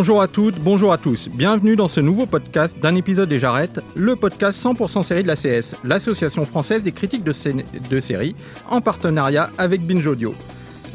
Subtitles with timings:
[0.00, 1.28] Bonjour à toutes, bonjour à tous.
[1.28, 5.36] Bienvenue dans ce nouveau podcast d'un épisode des Jarrettes, le podcast 100% série de la
[5.36, 7.54] CS, l'association française des critiques de, sé-
[7.90, 8.34] de séries,
[8.70, 10.34] en partenariat avec Binge Audio.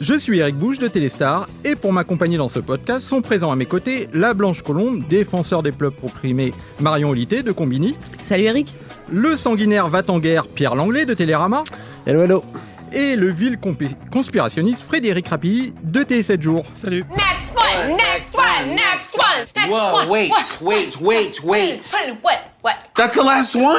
[0.02, 3.56] Je suis Eric Bouche de Téléstar et pour m'accompagner dans ce podcast sont présents à
[3.56, 6.52] mes côtés la Blanche Colombe, défenseur des peuples opprimés
[6.82, 7.94] Marion Olité de Combini,
[8.24, 8.74] Salut Eric
[9.14, 11.64] le sanguinaire va-t-en-guerre Pierre Langlais de Télérama
[12.08, 12.44] Hello, hello.
[12.92, 13.60] et le vil
[14.12, 16.64] conspirationniste Frédéric Rapilly de T7 Jours.
[17.56, 20.10] Next one, next one, next one, next Whoa, one.
[20.10, 21.92] wait, what, wait, wait, wait.
[21.92, 22.76] What, what, what?
[22.96, 23.78] That's the last one.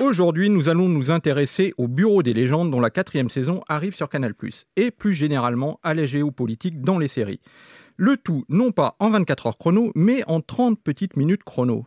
[0.00, 4.08] Aujourd'hui, nous allons nous intéresser au Bureau des légendes dont la quatrième saison arrive sur
[4.08, 4.32] Canal+,
[4.76, 7.40] et plus généralement à la géopolitique dans les séries.
[7.96, 11.84] Le tout non pas en 24 heures chrono, mais en 30 petites minutes chrono.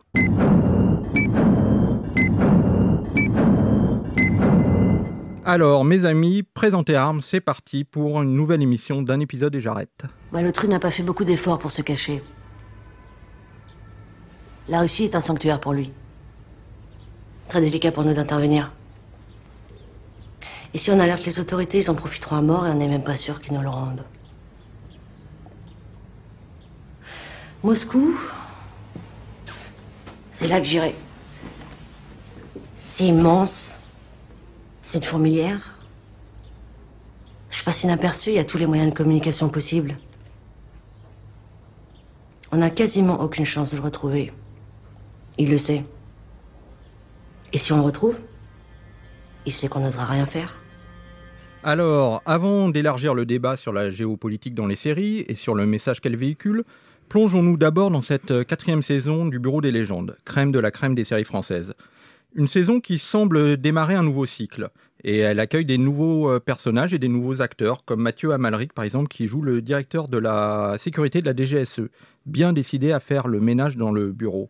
[5.44, 10.04] Alors, mes amis, présentez armes, c'est parti pour une nouvelle émission d'un épisode des Jarrettes.
[10.30, 12.22] Malotru n'a pas fait beaucoup d'efforts pour se cacher.
[14.68, 15.90] La Russie est un sanctuaire pour lui.
[17.48, 18.70] Très délicat pour nous d'intervenir.
[20.74, 23.02] Et si on alerte les autorités, ils en profiteront à mort et on n'est même
[23.02, 24.04] pas sûr qu'ils nous le rendent.
[27.64, 28.16] Moscou,
[30.30, 30.94] c'est là que j'irai.
[32.86, 33.81] C'est immense.
[34.82, 35.78] C'est une fourmilière.
[37.50, 39.96] Je passe inaperçu, il y a tous les moyens de communication possibles.
[42.50, 44.32] On n'a quasiment aucune chance de le retrouver.
[45.38, 45.84] Il le sait.
[47.52, 48.18] Et si on le retrouve,
[49.46, 50.56] il sait qu'on n'osera rien faire.
[51.62, 56.00] Alors, avant d'élargir le débat sur la géopolitique dans les séries et sur le message
[56.00, 56.64] qu'elle véhicule,
[57.08, 61.04] plongeons-nous d'abord dans cette quatrième saison du Bureau des légendes, crème de la crème des
[61.04, 61.74] séries françaises.
[62.34, 64.70] Une saison qui semble démarrer un nouveau cycle,
[65.04, 68.84] et elle accueille des nouveaux euh, personnages et des nouveaux acteurs, comme Mathieu Amalric par
[68.84, 71.90] exemple, qui joue le directeur de la sécurité de la DGSE,
[72.24, 74.48] bien décidé à faire le ménage dans le bureau.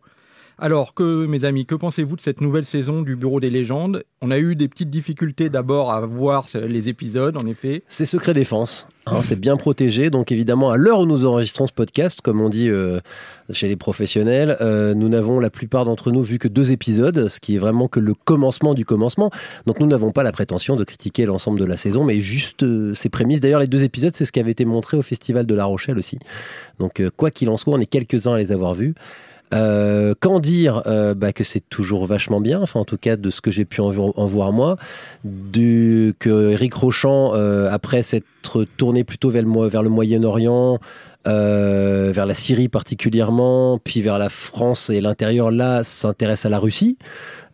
[0.59, 4.03] Alors que, mes amis, que pensez-vous de cette nouvelle saison du Bureau des légendes?
[4.21, 7.83] On a eu des petites difficultés d'abord à voir les épisodes, en effet.
[7.87, 8.87] C'est secret défense.
[9.07, 10.09] hein, c'est bien protégé.
[10.09, 12.99] Donc évidemment, à l'heure où nous enregistrons ce podcast, comme on dit euh,
[13.51, 17.39] chez les professionnels, euh, nous n'avons la plupart d'entre nous vu que deux épisodes, ce
[17.39, 19.31] qui est vraiment que le commencement du commencement.
[19.65, 22.93] Donc nous n'avons pas la prétention de critiquer l'ensemble de la saison, mais juste euh,
[22.93, 23.41] ses prémices.
[23.41, 25.97] D'ailleurs, les deux épisodes, c'est ce qui avait été montré au Festival de La Rochelle
[25.97, 26.19] aussi.
[26.79, 28.93] Donc euh, quoi qu'il en soit, on est quelques-uns à les avoir vus.
[29.53, 33.29] Euh, Qu'en dire euh, bah, que c'est toujours vachement bien, enfin en tout cas de
[33.29, 34.77] ce que j'ai pu en, vo- en voir moi,
[35.23, 40.79] du, que Eric Rochant, euh, après s'être tourné plutôt vers le, vers le Moyen-Orient,
[41.27, 46.59] euh, vers la Syrie particulièrement, puis vers la France et l'intérieur, là s'intéresse à la
[46.59, 46.97] Russie.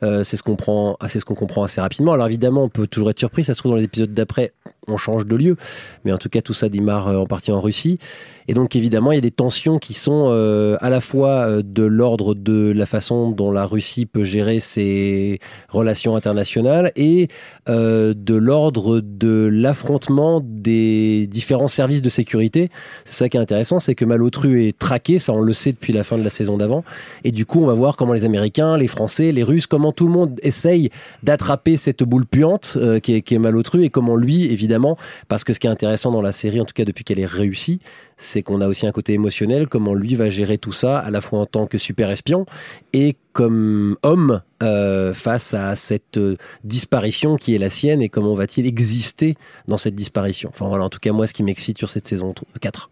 [0.04, 2.14] Euh, c'est ce qu'on comprend assez rapidement.
[2.14, 3.44] Alors évidemment, on peut toujours être surpris.
[3.44, 4.54] Ça se trouve dans les épisodes d'après,
[4.88, 5.56] on change de lieu,
[6.04, 8.00] mais en tout cas tout ça démarre euh, en partie en Russie.
[8.48, 11.84] Et donc évidemment, il y a des tensions qui sont euh, à la fois de
[11.84, 15.40] l'ordre de la façon dont la Russie peut gérer ses
[15.70, 17.28] relations internationales et
[17.68, 22.70] de l'ordre de l'affrontement des différents services de sécurité.
[23.06, 25.94] C'est ça qui est intéressant, c'est que Malotru est traqué, ça on le sait depuis
[25.94, 26.84] la fin de la saison d'avant.
[27.24, 30.08] Et du coup, on va voir comment les Américains, les Français, les Russes, comment tout
[30.08, 30.90] le monde essaye
[31.24, 35.54] d'attraper cette boule puante euh, qui, est, qui Malotru et comment lui, évidemment, parce que
[35.54, 37.80] ce qui est intéressant dans la série, en tout cas depuis qu'elle est réussie,
[38.18, 41.22] c'est qu'on a aussi un côté émotionnel, comment lui va gérer tout ça, à la
[41.22, 42.46] fois en tant que super espion
[42.92, 46.36] et comme homme euh, face à cette euh,
[46.66, 50.50] disparition qui est la sienne et comment va-t-il exister dans cette disparition.
[50.54, 52.90] Enfin voilà, en tout cas moi, ce qui m'excite sur cette saison 4.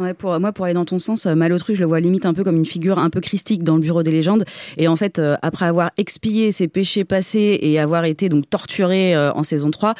[0.00, 2.32] Ouais, pour moi, pour aller dans ton sens, euh, Malotru, je le vois limite un
[2.32, 4.44] peu comme une figure un peu christique dans le bureau des légendes.
[4.76, 9.16] Et en fait, euh, après avoir expié ses péchés passés et avoir été donc torturé
[9.16, 9.94] euh, en saison 3,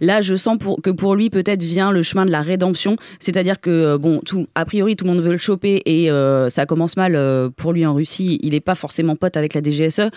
[0.00, 2.96] là, je sens que pour lui, peut-être vient le chemin de la rédemption.
[3.20, 6.08] C'est-à-dire que, bon, tout, a priori, tout le monde veut le choper et
[6.48, 8.38] ça commence mal pour lui en Russie.
[8.42, 10.10] Il n'est pas forcément pote avec la DGSE.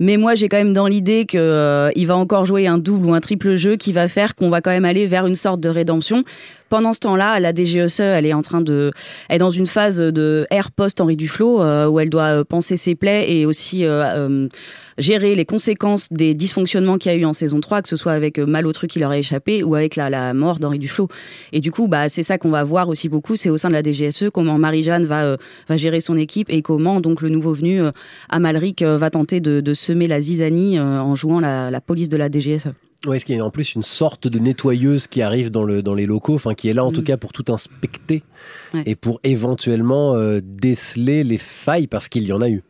[0.00, 3.06] Mais moi, j'ai quand même dans l'idée que euh, il va encore jouer un double
[3.06, 5.60] ou un triple jeu qui va faire qu'on va quand même aller vers une sorte
[5.60, 6.24] de rédemption.
[6.68, 8.92] Pendant ce temps-là, la DGSE, elle est en train de,
[9.28, 12.44] elle est dans une phase de air post Henri Duflo euh, où elle doit euh,
[12.44, 14.48] penser ses plaies et aussi euh,
[14.98, 18.12] gérer les conséquences des dysfonctionnements qu'il y a eu en saison 3, que ce soit
[18.12, 21.08] avec Malotru qui leur a échappé ou avec la, mort d'Henri Duflo.
[21.52, 23.74] Et du coup, bah, c'est ça qu'on va voir aussi beaucoup, c'est au sein de
[23.74, 25.36] la DGSE comment Marie-Jeanne va,
[25.70, 27.80] gérer son équipe et comment donc le nouveau venu,
[28.28, 32.72] Amalric, va tenter de, semer la zizanie en jouant la police de la DGSE.
[33.06, 35.82] Ouais, est-ce qu'il y a en plus une sorte de nettoyeuse qui arrive dans, le,
[35.82, 36.94] dans les locaux, enfin qui est là en Mm.
[36.94, 38.24] tout cas pour tout inspecter
[38.74, 38.82] Ouais.
[38.86, 42.62] et pour éventuellement euh, déceler les failles parce qu'il y en a eu.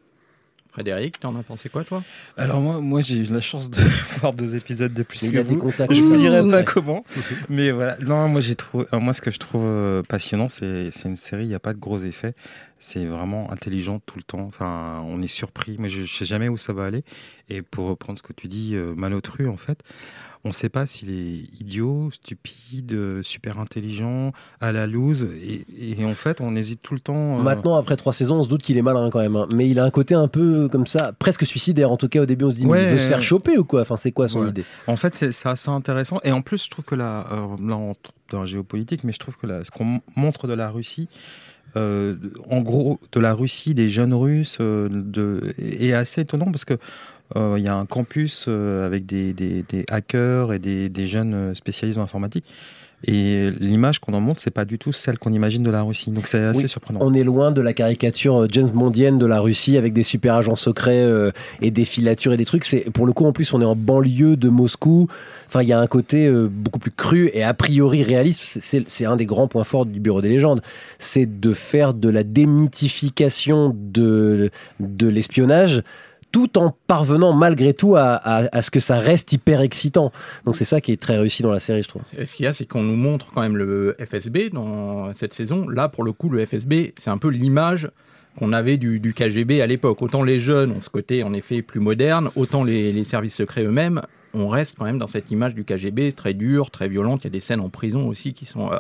[0.78, 2.02] Frédéric, t'en as pensé quoi, toi?
[2.36, 3.80] Alors moi, moi j'ai eu la chance de
[4.20, 5.58] voir deux épisodes de plus Il que a des vous.
[5.58, 7.04] contacts, Je vous dirai pas comment,
[7.48, 7.96] mais voilà.
[8.00, 8.84] Non, moi j'ai trouvé.
[8.92, 11.42] euh, moi, ce que je trouve euh, passionnant, c'est c'est une série.
[11.44, 12.34] Il n'y a pas de gros effets.
[12.78, 14.42] C'est vraiment intelligent tout le temps.
[14.46, 15.76] Enfin, on est surpris.
[15.80, 17.02] Mais je, je sais jamais où ça va aller.
[17.48, 19.80] Et pour reprendre ce que tu dis, euh, Malotru, en fait,
[20.44, 25.24] on ne sait pas s'il est idiot, stupide, euh, super intelligent, à la loose.
[25.42, 25.64] Et,
[26.00, 27.38] et en fait, on hésite tout le temps.
[27.38, 29.36] euh, Maintenant, après trois saisons, on se doute qu'il est malin quand même.
[29.36, 29.48] hein.
[29.54, 31.90] Mais il a un côté un peu comme ça, presque suicidaire.
[31.90, 32.84] En tout cas, au début, on se dit, mais Ouais.
[32.84, 33.80] il veut se faire choper ou quoi?
[33.82, 34.48] Enfin, c'est quoi son Ouais.
[34.50, 34.64] idée?
[34.86, 36.20] En fait, c'est assez intéressant.
[36.24, 37.94] Et en plus, je trouve que là, euh, là on
[38.30, 41.08] dans la géopolitique, mais je trouve que là, ce qu'on montre de la Russie,
[41.76, 42.16] euh,
[42.50, 46.74] en gros, de la Russie, des jeunes Russes, euh, de, est assez étonnant parce que
[47.36, 51.34] il y a un campus euh, avec des, des, des hackers et des, des jeunes
[51.34, 52.44] euh, spécialistes en informatique.
[53.06, 56.10] Et l'image qu'on en montre, c'est pas du tout celle qu'on imagine de la Russie.
[56.10, 56.98] Donc c'est assez Oui, surprenant.
[57.00, 60.34] On est loin de la caricature euh, James Bondienne de la Russie avec des super
[60.34, 61.30] agents secrets euh,
[61.62, 62.64] et des filatures et des trucs.
[62.64, 65.06] C'est pour le coup en plus on est en banlieue de Moscou.
[65.46, 68.58] Enfin il y a un côté euh, beaucoup plus cru et a priori réaliste.
[68.60, 70.60] C'est un des grands points forts du Bureau des légendes,
[70.98, 75.84] c'est de faire de la démythification de de l'espionnage
[76.38, 80.12] tout en parvenant malgré tout à, ce que ça reste hyper excitant.
[80.44, 82.02] Donc c'est ça qui est très réussi dans la série, je trouve.
[82.16, 85.34] Et Ce qu'il y a, c'est qu'on nous montre quand même le FSB dans cette
[85.34, 85.68] saison.
[85.68, 87.90] Là, pour le coup, le FSB, c'est un peu l'image
[88.38, 90.00] qu'on avait du, KGB à l'époque.
[90.00, 93.64] Autant les jeunes ont ce côté, en effet, plus moderne, autant les, les services secrets
[93.64, 94.00] eux-mêmes,
[94.32, 97.22] on reste quand même dans cette image du KGB très dure, très violente.
[97.22, 98.78] Il y a des scènes en prison aussi qui sont, euh,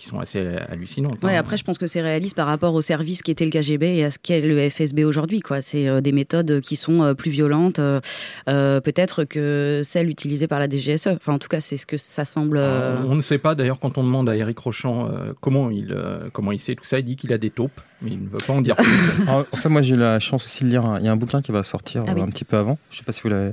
[0.00, 1.22] qui sont assez hallucinantes.
[1.22, 1.40] Ouais, hein.
[1.40, 4.04] après, je pense que c'est réaliste par rapport au service qui était le KGB et
[4.04, 5.40] à ce qu'est le FSB aujourd'hui.
[5.40, 5.60] quoi.
[5.60, 10.58] C'est euh, des méthodes qui sont euh, plus violentes, euh, peut-être que celles utilisées par
[10.58, 11.08] la DGSE.
[11.08, 12.56] Enfin, en tout cas, c'est ce que ça semble.
[12.56, 15.70] euh, Euh, on ne sait pas d'ailleurs quand on demande à Eric Rochant euh, comment,
[15.70, 18.22] il, euh, comment il sait tout ça, il dit qu'il a des taupes, mais il
[18.22, 19.28] ne veut pas en dire plus.
[19.28, 20.84] En en fait, moi, j'ai eu la chance aussi de lire.
[20.86, 22.22] un- Il y a un bouquin qui va sortir Ah oui.
[22.22, 22.78] un petit peu avant.
[22.90, 23.52] Je sais pas si vous l'avez.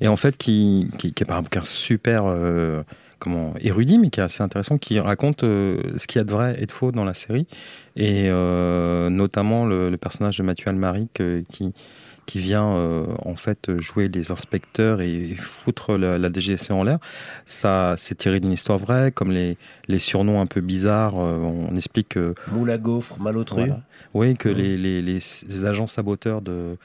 [0.00, 2.24] Et en fait, qui, qui, qui est pas un bouquin super.
[3.18, 6.32] Comment érudit mais qui est assez intéressant qui raconte euh, ce qu'il y a de
[6.32, 7.46] vrai et de faux dans la série
[7.96, 11.74] et euh, notamment le, le personnage de Mathieu Almaric euh, qui
[12.26, 16.98] qui vient euh, en fait jouer les inspecteurs et foutre la, la DGSE en l'air.
[17.46, 19.56] Ça, c'est tiré d'une histoire vraie, comme les,
[19.88, 21.14] les surnoms un peu bizarres.
[21.14, 23.60] on explique que Moule à gaufre, malotru.
[23.60, 23.80] voilà.
[24.12, 26.76] Oui, que les, les, les agents saboteurs de,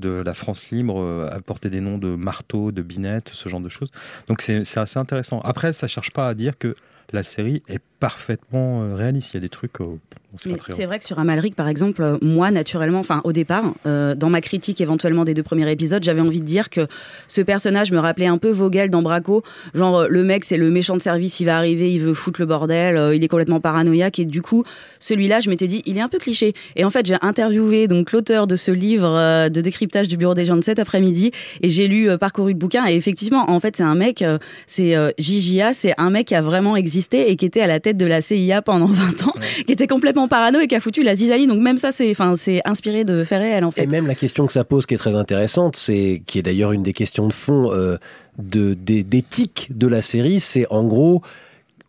[0.00, 3.68] de la France libre euh, apportaient des noms de marteau, de binette, ce genre de
[3.68, 3.90] choses.
[4.26, 5.40] Donc c'est c'est assez intéressant.
[5.40, 6.74] Après, ça cherche pas à dire que
[7.12, 9.32] la série est parfaitement euh, réaliste.
[9.32, 9.96] Il y a des trucs, euh,
[10.36, 14.30] c'est vrai que sur Amalric, par exemple, euh, moi, naturellement, enfin, au départ, euh, dans
[14.30, 16.86] ma critique éventuellement des deux premiers épisodes, j'avais envie de dire que
[17.26, 19.42] ce personnage me rappelait un peu Vogel dans Braco.
[19.74, 22.46] Genre, le mec, c'est le méchant de service, il va arriver, il veut foutre le
[22.46, 24.20] bordel, euh, il est complètement paranoïaque.
[24.20, 24.62] Et du coup,
[25.00, 26.54] celui-là, je m'étais dit, il est un peu cliché.
[26.76, 30.44] Et en fait, j'ai interviewé donc l'auteur de ce livre de décryptage du bureau des
[30.44, 32.86] gens de cet après-midi et j'ai lu, parcouru le bouquin.
[32.86, 34.24] Et effectivement, en fait, c'est un mec,
[34.66, 37.89] c'est JJA, c'est un mec qui a vraiment existé et qui était à la tête
[37.98, 39.34] de la CIA pendant 20 ans,
[39.66, 41.46] qui était complètement parano et qui a foutu la zizanie.
[41.46, 43.82] Donc même ça, c'est, enfin, c'est inspiré de faits réels en fait.
[43.82, 46.72] Et même la question que ça pose, qui est très intéressante, c'est qui est d'ailleurs
[46.72, 47.96] une des questions de fond euh,
[48.38, 51.22] de des- d'éthique de la série, c'est en gros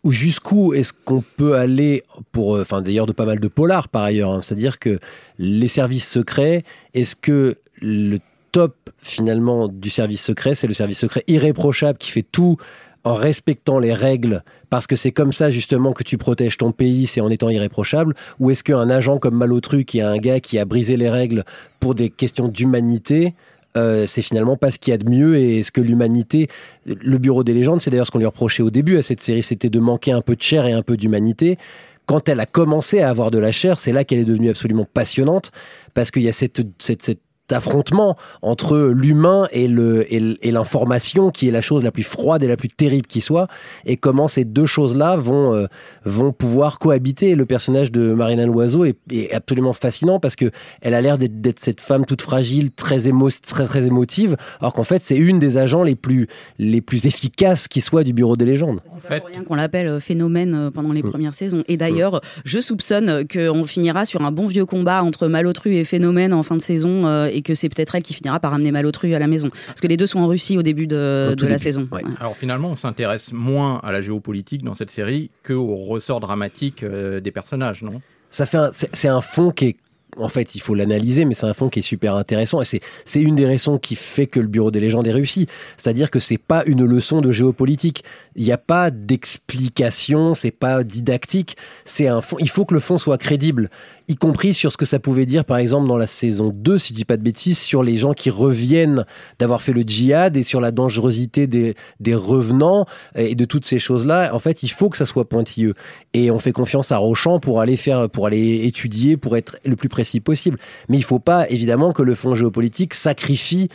[0.04, 3.88] où jusqu'où est-ce qu'on peut aller pour, euh, enfin d'ailleurs de pas mal de polars
[3.88, 4.40] par ailleurs, hein.
[4.42, 4.98] c'est-à-dire que
[5.38, 8.18] les services secrets, est-ce que le
[8.50, 12.56] top finalement du service secret, c'est le service secret irréprochable qui fait tout
[13.04, 17.06] en respectant les règles, parce que c'est comme ça justement que tu protèges ton pays,
[17.06, 20.58] c'est en étant irréprochable, ou est-ce qu'un agent comme Malotru, qui est un gars qui
[20.58, 21.44] a brisé les règles
[21.80, 23.34] pour des questions d'humanité,
[23.76, 26.48] euh, c'est finalement pas ce qu'il y a de mieux, et est-ce que l'humanité,
[26.84, 29.42] le Bureau des légendes, c'est d'ailleurs ce qu'on lui reprochait au début à cette série,
[29.42, 31.58] c'était de manquer un peu de chair et un peu d'humanité.
[32.06, 34.86] Quand elle a commencé à avoir de la chair, c'est là qu'elle est devenue absolument
[34.92, 35.52] passionnante,
[35.94, 37.20] parce qu'il y a cette, cette, cette
[37.52, 42.56] cet affrontement entre l'humain et l'information qui est la chose la plus froide et la
[42.56, 43.46] plus terrible qui soit
[43.84, 45.66] et comment ces deux choses-là vont euh,
[46.04, 47.34] vont pouvoir cohabiter.
[47.34, 51.58] Le personnage de Marina Loiseau est, est absolument fascinant parce que elle a l'air d'être
[51.58, 55.58] cette femme toute fragile très émo très très émotive alors qu'en fait c'est une des
[55.58, 56.28] agents les plus
[56.58, 58.80] les plus efficaces qui soit du bureau des légendes.
[58.88, 61.64] C'est pas pour rien qu'on l'appelle euh, phénomène euh, pendant les premières saisons.
[61.68, 66.32] Et d'ailleurs, je soupçonne qu'on finira sur un bon vieux combat entre Malotru et Phénomène
[66.32, 69.14] en fin de saison euh, et que c'est peut-être elle qui finira par amener Malotru
[69.14, 69.50] à la maison.
[69.66, 71.62] Parce que les deux sont en Russie au début de, Au tout de la début,
[71.62, 71.88] saison.
[71.90, 72.04] ouais.
[72.04, 72.10] Ouais.
[72.20, 76.82] Alors finalement, on s'intéresse moins à la géopolitique dans cette série que au ressort dramatique
[76.84, 78.00] euh, des personnages, non?
[78.30, 79.76] Ça fait c'est un fond qui est
[80.18, 82.64] en fait, il faut l'analyser, mais c'est un fond qui est super intéressant et
[83.04, 85.46] c'est une des raisons qui fait que le Bureau des légendes est réussi.
[85.78, 88.04] C'est-à-dire que c'est pas une leçon de géopolitique.
[88.36, 91.56] Il n'y a pas d'explication, c'est pas didactique.
[91.86, 92.36] C'est un fond.
[92.40, 93.70] Il faut que le fond soit crédible,
[94.08, 96.92] y compris sur ce que ça pouvait dire, par exemple, dans la saison 2, si
[96.92, 99.06] je dis pas de bêtises, sur les gens qui reviennent
[99.38, 101.74] d'avoir fait le djihad et sur la dangerosité des,
[102.14, 104.34] revenants et de toutes ces choses-là.
[104.34, 105.74] En fait, il faut que ça soit pointilleux.
[106.12, 109.76] Et on fait confiance à Rochant pour aller faire, pour aller étudier, pour être le
[109.76, 110.58] plus précis possible.
[110.88, 113.68] Mais il faut pas, évidemment, que le fond géopolitique sacrifie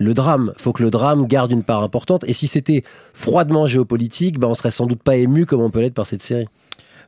[0.00, 0.54] le drame.
[0.56, 2.24] faut que le drame garde une part importante.
[2.26, 2.82] Et si c'était
[3.12, 6.22] froidement géopolitique, ben on serait sans doute pas ému comme on peut l'être par cette
[6.22, 6.46] série.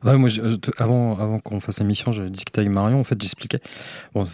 [0.03, 2.99] Ouais, moi, euh, avant, avant qu'on fasse l'émission, je discutais avec Marion.
[2.99, 3.59] En fait, j'expliquais.
[4.13, 4.25] Bon,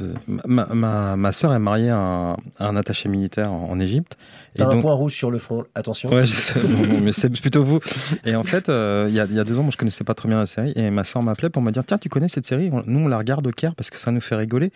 [0.46, 4.18] ma, ma, ma sœur est mariée à un, à un attaché militaire en, en Égypte.
[4.56, 5.64] T'as un point rouge sur le front.
[5.76, 6.10] Attention.
[6.10, 6.60] Ouais, sais,
[7.02, 7.80] mais c'est plutôt vous.
[8.26, 10.04] Et en fait, euh, il y, a, il y a deux ans, moi, je connaissais
[10.04, 12.28] pas très bien la série, et ma soeur m'appelait pour me dire, tiens, tu connais
[12.28, 12.70] cette série?
[12.86, 14.72] Nous, on la regarde au Caire parce que ça nous fait rigoler,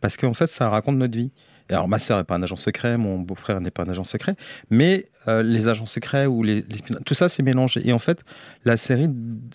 [0.00, 1.30] parce qu'en fait, ça raconte notre vie.
[1.70, 4.04] Et alors, ma sœur n'est pas un agent secret, mon beau-frère n'est pas un agent
[4.04, 4.36] secret,
[4.68, 7.80] mais euh, les agents secrets ou les, les- tout ça, c'est mélangé.
[7.88, 8.20] Et en fait,
[8.66, 9.08] la série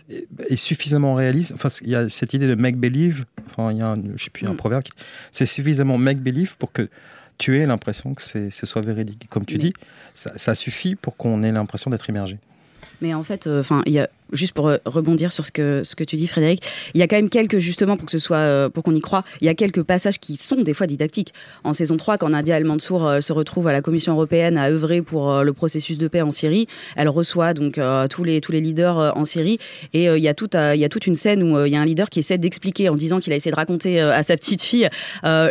[0.10, 1.52] est- suffisamment réaliste.
[1.54, 3.26] Enfin, il y a cette idée de make believe.
[3.46, 4.58] Enfin, il y a, un, je sais plus, un Mm.
[4.58, 4.84] proverbe.
[4.84, 4.94] qui-
[5.32, 6.90] C'est suffisamment make believe pour que
[7.38, 9.28] tu aies l'impression que c'est, ce soit véridique.
[9.30, 9.74] Comme tu Mais- dis,
[10.16, 12.40] ça, ça suffit pour qu'on ait l'impression d'être immergé.
[13.02, 15.82] Mais en fait, euh, enfin, il y a juste pour euh, rebondir sur ce que
[15.84, 18.20] ce que tu dis, Frédéric, il y a quand même quelques justement pour que ce
[18.20, 20.88] soit euh, pour qu'on y croit, il y a quelques passages qui sont des fois
[20.88, 21.34] didactiques.
[21.64, 24.70] En saison 3, quand Nadia El Mansour euh, se retrouve à la Commission européenne à
[24.70, 28.62] œuvrer pour le processus de paix en Syrie, elle reçoit donc tous les tous les
[28.62, 29.60] leaders en Syrie
[29.94, 30.34] et il y a
[30.74, 32.90] il y a toute une scène où il y a un leader qui essaie d'expliquer
[32.90, 34.90] en disant qu'il a essayé de raconter à sa petite fille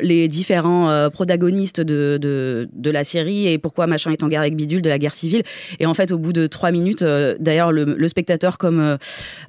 [0.02, 4.56] les différents protagonistes de, de de la Syrie et pourquoi machin est en guerre avec
[4.56, 5.42] bidule de la guerre civile
[5.78, 8.96] et en fait, au bout de trois minutes, d'ailleurs, le, le spectateur, comme euh,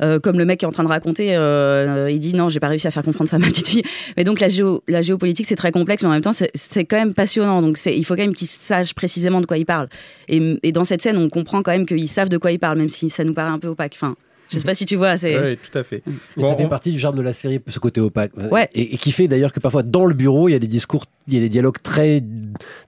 [0.01, 2.59] euh, comme le mec qui est en train de raconter, euh, il dit non, j'ai
[2.59, 3.83] pas réussi à faire comprendre ça à ma petite fille.
[4.17, 6.97] Mais donc la géo, la géopolitique, c'est très complexe, mais en même temps, c'est- quand
[6.97, 7.61] même passionnant.
[7.61, 9.89] Donc il faut quand même qu'ils sachent précisément de quoi ils parlent.
[10.27, 12.77] Et, et dans cette scène, on comprend quand même qu'ils savent de quoi ils parlent,
[12.77, 13.93] même si ça nous paraît un peu opaque.
[13.95, 14.15] Enfin,
[14.51, 15.37] je sais pas si tu vois, c'est.
[15.39, 16.01] Oui, tout à fait.
[16.07, 18.31] Mais Bon, ça fait on- partie du charme de la série, ce côté opaque.
[18.51, 18.67] Ouais.
[18.73, 21.05] Et, et qui fait d'ailleurs que parfois dans le bureau, il y a des discours,
[21.27, 22.23] il y a des dialogues très,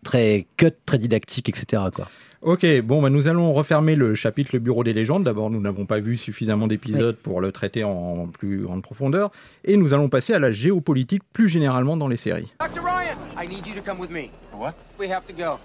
[0.04, 1.84] très cut, très didactiques, etc.
[1.94, 2.08] Quoi.
[2.44, 5.24] Ok, bon, bah, nous allons refermer le chapitre Le Bureau des légendes.
[5.24, 9.32] D'abord, nous n'avons pas vu suffisamment d'épisodes pour le traiter en plus grande profondeur.
[9.64, 12.52] Et nous allons passer à la géopolitique plus généralement dans les séries.
[12.60, 12.82] Dr.
[12.82, 14.32] Ryan, I need you to come with me.
[14.56, 14.74] What?
[15.00, 15.60] We have to go.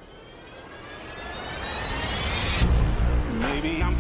[3.40, 3.94] Maybe I'm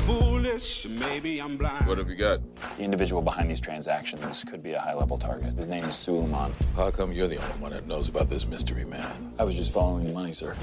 [0.58, 1.86] foolish, maybe I'm blind.
[1.86, 2.40] What have you got?
[2.76, 5.54] The individual behind these transactions could be a high level target.
[5.54, 6.52] His name is Suleiman.
[6.74, 9.34] How come you're the only one that knows about this mystery man?
[9.38, 10.56] I was just following the money, sir.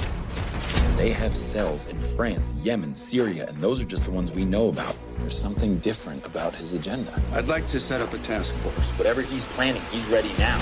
[0.98, 4.70] They have cells in France, Yemen, Syria, and those are just the ones we know
[4.70, 4.96] about.
[5.20, 7.20] There's something different about his agenda.
[7.32, 8.88] I'd like to set up a task force.
[8.98, 10.60] Whatever he's planning, he's ready now.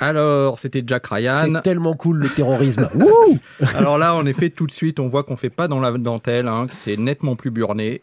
[0.00, 1.52] Alors, c'était Jack Ryan.
[1.54, 2.88] C'est tellement cool le terrorisme.
[2.94, 3.38] Wouh
[3.74, 6.48] Alors là, en effet, tout de suite, on voit qu'on fait pas dans la dentelle,
[6.48, 8.02] hein, que c'est nettement plus burné.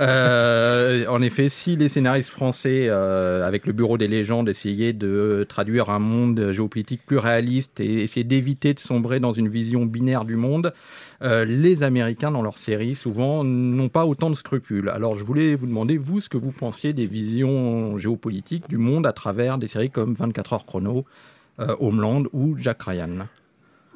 [0.00, 5.46] Euh, en effet, si les scénaristes français, euh, avec le Bureau des légendes, essayaient de
[5.48, 10.24] traduire un monde géopolitique plus réaliste et essayer d'éviter de sombrer dans une vision binaire
[10.24, 10.72] du monde,
[11.22, 14.88] euh, les Américains, dans leurs séries, souvent, n'ont pas autant de scrupules.
[14.88, 19.06] Alors, je voulais vous demander, vous, ce que vous pensiez des visions géopolitiques du monde
[19.06, 21.04] à travers des séries comme 24 heures chrono,
[21.60, 23.26] euh, Homeland ou Jack Ryan.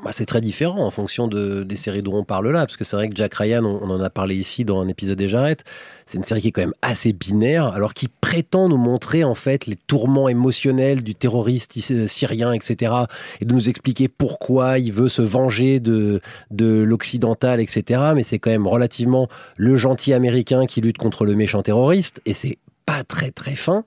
[0.05, 2.85] Bah, c'est très différent en fonction de, des séries dont on parle là, parce que
[2.85, 5.65] c'est vrai que Jack Ryan, on, en a parlé ici dans un épisode des Jarrettes,
[6.05, 9.35] c'est une série qui est quand même assez binaire, alors qui prétend nous montrer en
[9.35, 12.93] fait les tourments émotionnels du terroriste is- syrien, etc.,
[13.41, 18.38] et de nous expliquer pourquoi il veut se venger de, de l'occidental, etc., mais c'est
[18.38, 23.03] quand même relativement le gentil américain qui lutte contre le méchant terroriste, et c'est pas
[23.03, 23.85] très très fin.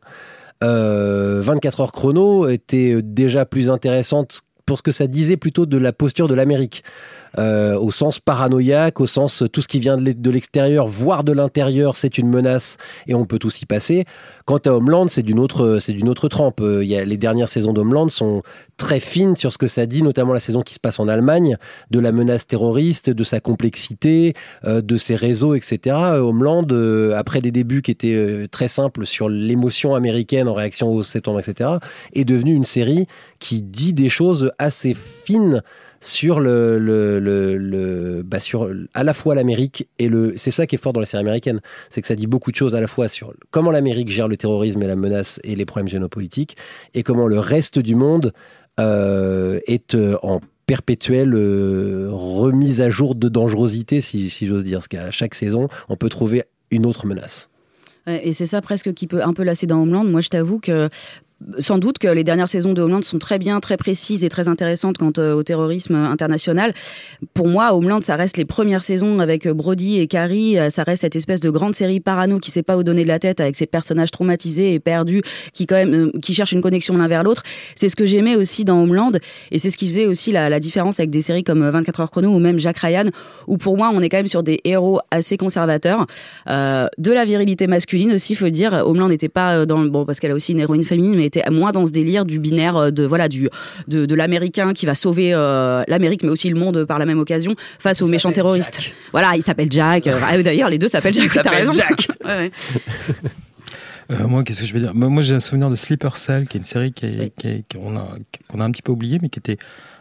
[0.61, 5.79] Euh, 24 heures chrono était déjà plus intéressante pour ce que ça disait plutôt de
[5.79, 6.83] la posture de l'Amérique.
[7.37, 11.23] Euh, au sens paranoïaque, au sens tout ce qui vient de l'e- de l'extérieur, voire
[11.23, 14.05] de l'intérieur, c'est une menace et on peut tous y passer.
[14.45, 16.61] Quant à Homeland, c'est d'une autre, c'est d'une autre trempe.
[16.61, 18.41] Euh, il y a, les dernières saisons d'Homeland sont
[18.77, 21.57] très fines sur ce que ça dit, notamment la saison qui se passe en Allemagne,
[21.91, 24.33] de la menace terroriste, de sa complexité,
[24.65, 25.95] euh, de ses réseaux, etc.
[25.99, 30.53] Euh, Homeland, euh, après des débuts qui étaient euh, très simples sur l'émotion américaine en
[30.53, 31.71] réaction au septembre, etc.,
[32.13, 33.05] est devenue une série
[33.39, 35.61] qui dit des choses assez fines
[36.01, 40.75] sur le, le, le, bah sur à la fois l'Amérique et le c'est ça qui
[40.75, 42.87] est fort dans les séries américaines c'est que ça dit beaucoup de choses à la
[42.87, 46.55] fois sur comment l'Amérique gère le terrorisme et la menace et les problèmes géopolitiques
[46.93, 48.33] et comment le reste du monde
[48.79, 54.87] euh, est euh, en perpétuelle euh, remise à jour de dangerosité si, j'ose dire parce
[54.87, 57.49] qu'à chaque saison on peut trouver une autre menace
[58.07, 60.03] Et c'est ça presque qui peut un peu lasser dans Homeland.
[60.03, 60.89] Moi, je t'avoue que
[61.59, 64.47] sans doute que les dernières saisons de Homeland sont très bien, très précises et très
[64.47, 66.73] intéressantes quant euh, au terrorisme international.
[67.33, 70.59] Pour moi, Homeland, ça reste les premières saisons avec euh, Brody et Carrie.
[70.59, 73.07] Euh, Ça reste cette espèce de grande série parano qui sait pas où donner de
[73.07, 75.21] la tête avec ses personnages traumatisés et perdus
[75.53, 77.43] qui quand même qui cherchent une connexion l'un vers l'autre.
[77.75, 79.11] C'est ce que j'aimais aussi dans Homeland
[79.51, 82.11] et c'est ce qui faisait aussi la, différence avec des séries comme euh, 24 heures
[82.11, 83.05] chrono ou même Jack Ryan
[83.47, 86.05] où pour moi on est quand même sur des héros assez conservateurs,
[86.47, 88.73] de la virilité masculine aussi, faut le dire.
[88.85, 91.49] Homeland n'était pas dans le bon parce qu'elle a aussi une héroïne féminine, mais était
[91.49, 93.49] moins dans ce délire du binaire euh, de voilà du
[93.87, 97.19] de, de l'américain qui va sauver euh, l'Amérique, mais aussi le monde par la même
[97.19, 98.81] occasion face aux méchants terroristes.
[99.11, 100.07] Voilà, il s'appelle Jack.
[100.07, 101.29] Ah, D'ailleurs, les deux s'appellent Jack.
[101.35, 101.71] Il t'as.
[101.71, 102.07] Jack.
[102.25, 102.51] Ouais, ouais.
[104.11, 104.93] Euh, moi, qu'est-ce que je vais dire?
[104.95, 107.63] Moi, j'ai un souvenir de Sleeper Cell, qui est une série qui est- qui est-
[107.71, 108.07] qu'on a,
[108.47, 109.57] qu'on a un petit peu oubliée, mais qui était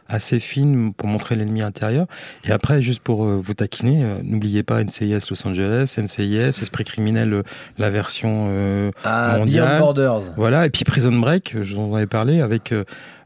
[0.09, 2.07] assez fine pour montrer l'ennemi intérieur.
[2.45, 6.85] Et après, juste pour euh, vous taquiner, euh, n'oubliez pas NCIS Los Angeles, NCIS, Esprit
[6.85, 7.43] criminel, euh,
[7.77, 9.67] la version euh, Ah, mondiale.
[9.69, 10.23] Beyond Borders.
[10.37, 12.85] Voilà, et puis Prison Break, j'en avais parlé avec euh,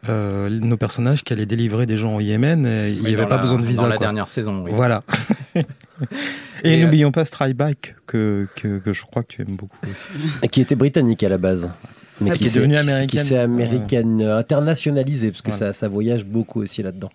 [0.08, 2.66] euh, nos personnages qui allaient délivrer des gens au Yémen.
[2.66, 3.82] et il n'y avait pas la- besoin de visa.
[3.82, 4.06] dans la quoi.
[4.06, 4.72] dernière saison, oui.
[4.74, 5.02] Voilà.
[5.54, 5.62] et
[6.64, 9.76] Et, euh, n'oublions pas Strike Back, que, que, que je crois que tu aimes beaucoup
[9.84, 10.48] aussi.
[10.48, 11.70] qui était britannique à la base
[12.22, 13.20] mais Ah, qui, qui est s'est- devenue américaine.
[13.20, 15.66] qui s'est américaine euh, internationalisée parce que Voilà.
[15.66, 17.10] ça, ça voyage beaucoup aussi là-dedans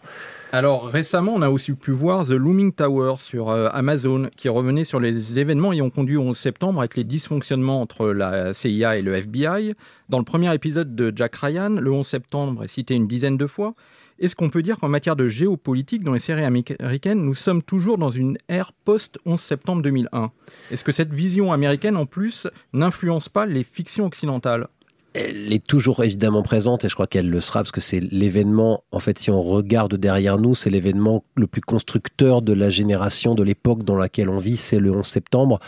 [0.51, 4.85] Alors récemment, on a aussi pu voir The Looming Tower sur euh, Amazon, qui revenait
[4.85, 9.01] sur les événements ayant conduit au 11 septembre avec les dysfonctionnements entre la CIA et
[9.01, 9.73] le FBI.
[10.09, 13.47] Dans le premier épisode de Jack Ryan, le 11 septembre est cité une dizaine de
[13.47, 13.73] fois.
[14.19, 17.99] Est-ce qu'on peut dire qu'en matière de géopolitique, dans les séries américaines, nous sommes toujours
[17.99, 20.31] dans une ère post-11 septembre 2001
[20.71, 24.69] Est-ce que cette vision américaine, en plus, n'influence pas les fictions occidentales?
[25.13, 28.83] Elle est toujours évidemment présente et je crois qu'elle le sera parce que c'est l'événement,
[28.91, 33.33] en fait, si on regarde derrière nous, c'est l'événement le plus constructeur de la génération,
[33.33, 35.59] de l'époque dans laquelle on vit, c'est le 11 septembre.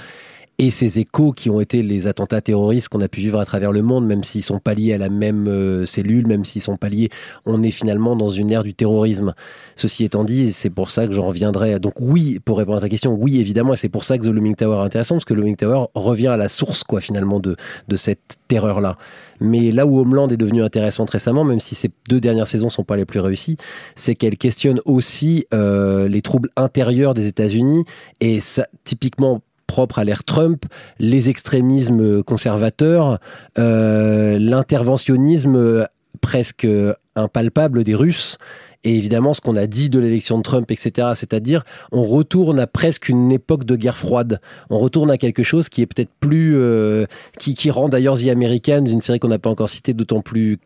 [0.62, 3.72] Et ces échos qui ont été les attentats terroristes qu'on a pu vivre à travers
[3.72, 6.76] le monde, même s'ils sont pas liés à la même euh, cellule, même s'ils sont
[6.76, 7.10] pas liés,
[7.46, 9.34] on est finalement dans une ère du terrorisme.
[9.78, 11.80] Ceci étant dit, c'est pour ça que j'en reviendrai.
[11.80, 14.32] Donc oui, pour répondre à ta question, oui évidemment, et c'est pour ça que The
[14.34, 17.40] Looming Tower est intéressant, parce que The Looming Tower revient à la source, quoi, finalement,
[17.40, 17.56] de,
[17.88, 18.98] de cette terreur-là.
[19.40, 22.84] Mais là où Homeland est devenu intéressante récemment, même si ces deux dernières saisons sont
[22.84, 23.56] pas les plus réussies,
[23.96, 27.86] c'est qu'elle questionne aussi euh, les troubles intérieurs des États-Unis
[28.20, 30.66] et ça, typiquement propre à l'ère Trump,
[30.98, 33.20] les extrémismes conservateurs,
[33.60, 35.86] euh, l'interventionnisme
[36.22, 36.68] presque
[37.16, 38.40] impalpable des Russes.
[38.86, 42.68] Et évidemment, ce qu'on a dit de l'élection de Trump, etc., c'est-à-dire, on retourne à
[42.68, 44.40] presque une époque de guerre froide.
[44.70, 47.06] On retourne à quelque chose qui est peut-être plus, euh,
[47.38, 50.60] qui, qui rend d'ailleurs The Americans, une série qu'on n'a pas encore citée, d'autant plus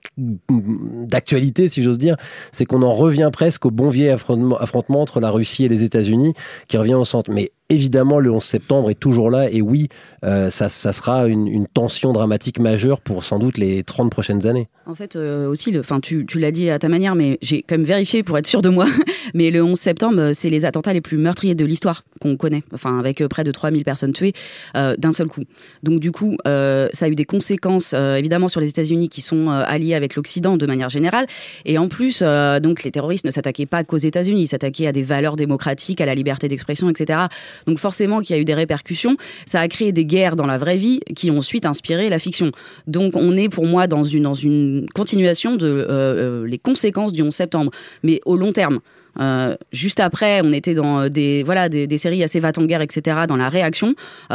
[0.47, 2.15] d'actualité, si j'ose dire.
[2.51, 5.83] C'est qu'on en revient presque au bon vieil affrontement, affrontement entre la Russie et les
[5.83, 6.35] États-Unis,
[6.67, 7.31] qui revient au centre.
[7.31, 9.89] Mais évidemment, le 11 septembre est toujours là, et oui,
[10.23, 14.67] euh, ça, sera une, tension dramatique majeure pour sans doute les 30 prochaines années.
[14.85, 17.75] En fait, euh, aussi, le, tu, tu l'as dit à ta manière, mais j'ai quand
[17.75, 18.85] même vérifié pour être sûr de moi.
[19.33, 22.63] mais le 11 septembre, euh, c'est les attentats les plus meurtriers de l'histoire qu'on connaît.
[22.73, 24.33] Enfin, avec près de 3000 personnes tuées
[24.73, 25.43] d'un seul coup.
[25.81, 29.95] Donc, du coup, ça a eu des conséquences, évidemment, sur les États-Unis qui sont alliés
[29.95, 31.25] avec l'Occident de manière générale.
[31.65, 32.21] Et en plus,
[32.61, 36.05] donc, les terroristes ne s'attaquaient pas qu'aux États-Unis, ils s'attaquaient à des valeurs démocratiques, à
[36.05, 37.27] la liberté d'expression, etc.
[37.67, 39.17] Donc, forcément, qu'il y a eu des répercussions.
[39.45, 42.51] Ça a créé des guerres dans la vraie vie qui ont ensuite inspiré la fiction.
[42.87, 47.13] Donc, on est pour moi dans une, dans une continuation de euh, euh, les conséquences
[47.13, 47.71] du 11 septembre,
[48.03, 48.79] mais au long terme.
[49.19, 53.21] Euh, juste après, on était dans des voilà des, séries assez va en guerre, etc.
[53.27, 53.93] Dans la réaction,
[54.31, 54.33] et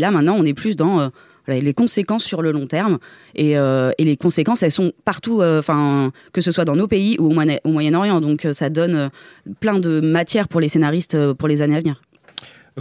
[0.00, 1.10] là maintenant, on est plus dans
[1.46, 2.98] les conséquences sur le long terme.
[3.34, 5.60] Et, euh, les conséquences, elles sont partout, euh,
[6.32, 8.20] que ce soit dans nos pays ou au, Moyen- au Moyen-Orient.
[8.20, 9.10] Donc euh, ça donne
[9.60, 12.00] plein de matière pour les scénaristes pour les années à venir.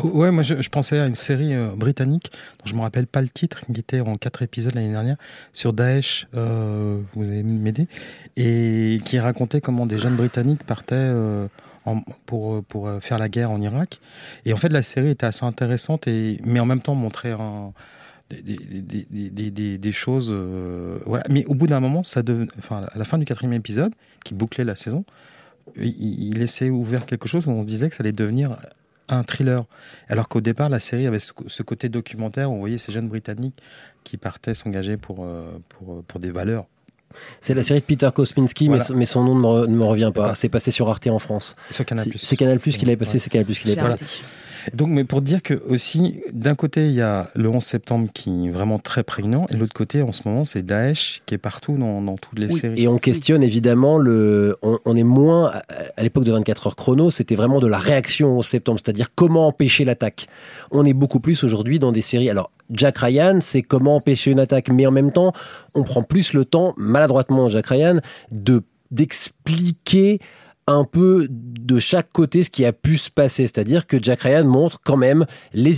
[0.01, 3.61] Ouais, moi je, pensais à une série britannique dont je me rappelle pas le titre,
[3.71, 5.17] qui était en quatre épisodes l'année dernière
[5.53, 6.25] sur Daesh.
[6.33, 7.87] vous allez m'aider
[8.35, 11.11] et qui racontait comment des jeunes britanniques partaient
[11.85, 13.99] en- pour, pour faire la guerre en Irak.
[14.45, 17.71] Et en fait, la série était assez intéressante, et, mais en même temps montrait un,
[18.29, 20.29] des, des, des, des- choses.
[20.31, 21.23] euh, voilà.
[21.29, 23.93] Mais au bout d'un moment, ça deven- enfin, à la fin du quatrième épisode,
[24.25, 25.05] qui bouclait la saison,
[25.75, 28.57] il, il laissait ouvert quelque chose où on se disait que ça allait devenir
[29.09, 29.65] un thriller.
[30.07, 33.07] Alors qu'au départ, la série avait ce, ce côté documentaire où on voyait ces jeunes
[33.09, 33.61] Britanniques
[34.03, 36.65] qui partaient s'engager pour, euh, pour, pour des valeurs.
[37.41, 38.95] C'est la série de Peter Kosminski, mais Voilà.
[38.95, 40.33] mais, son nom ne me, re- ne me revient pas.
[40.33, 41.55] C'est passé sur Arte en France.
[41.69, 42.05] Sur Canal+.
[42.11, 43.19] C'est- C'est Canal Plus qui l'avait passé, Ouais.
[43.19, 44.05] c'est Canal Plus qui l'avait passé.
[44.73, 48.47] Donc, mais pour dire que aussi, d'un côté, il y a le 11 septembre qui
[48.47, 51.39] est vraiment très prégnant, et de l'autre côté, en ce moment, c'est Daesh qui est
[51.39, 52.83] partout dans, dans toutes les Oui, séries.
[52.83, 54.57] Et on questionne évidemment le.
[54.61, 55.51] On, on est moins
[55.97, 59.47] à, l'époque de 24 heures chrono, c'était vraiment de la réaction au septembre, c'est-à-dire comment
[59.47, 60.27] empêcher l'attaque.
[60.71, 62.29] On est beaucoup plus aujourd'hui dans des séries.
[62.29, 65.33] Alors Jack Ryan, c'est comment empêcher une attaque, mais en même temps,
[65.73, 67.99] on prend plus le temps, maladroitement Jack Ryan,
[68.31, 70.19] de d'expliquer
[70.67, 73.43] un peu de chaque côté ce qui a pu se passer.
[73.43, 75.73] C'est-à-dire que Jack Ryan montre quand même les,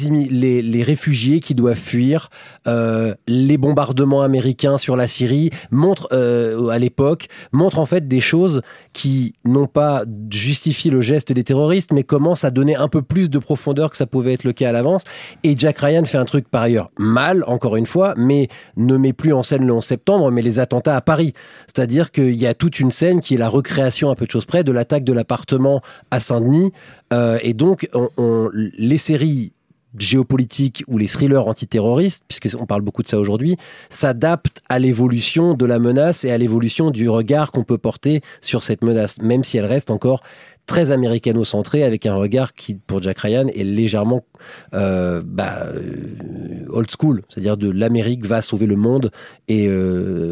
[0.62, 2.30] les réfugiés qui doivent fuir,
[2.68, 8.22] euh, les bombardements américains sur la Syrie, montre euh, à l'époque, montre en fait des
[8.22, 8.62] choses
[8.94, 13.30] qui n'ont pas justifié le geste des terroristes, mais commencent à donner un peu plus
[13.30, 15.04] de profondeur que ça pouvait être le cas à l'avance.
[15.44, 19.14] Et Jack Ryan fait un truc par ailleurs mal, encore une fois, mais ne met
[19.14, 21.34] plus en scène le 11 septembre, mais les attentats à Paris.
[21.68, 24.46] C'est-à-dire qu'il y a toute une scène qui est la recréation à peu de choses
[24.46, 26.72] près de l'attaque de l'appartement à Saint-Denis.
[27.12, 29.52] Euh, et donc, on- on- les séries
[29.98, 33.56] géopolitiques ou les thrillers antiterroristes, puisqu'on parle beaucoup de ça aujourd'hui,
[33.90, 38.62] s'adaptent à l'évolution de la menace et à l'évolution du regard qu'on peut porter sur
[38.62, 40.22] cette menace, même si elle reste encore
[40.66, 44.26] très américano-centrée, avec un regard qui, pour Jack Ryan, est légèrement
[44.74, 49.12] euh, bah, euh, old school, c'est-à-dire de l'Amérique va sauver le monde
[49.48, 49.70] et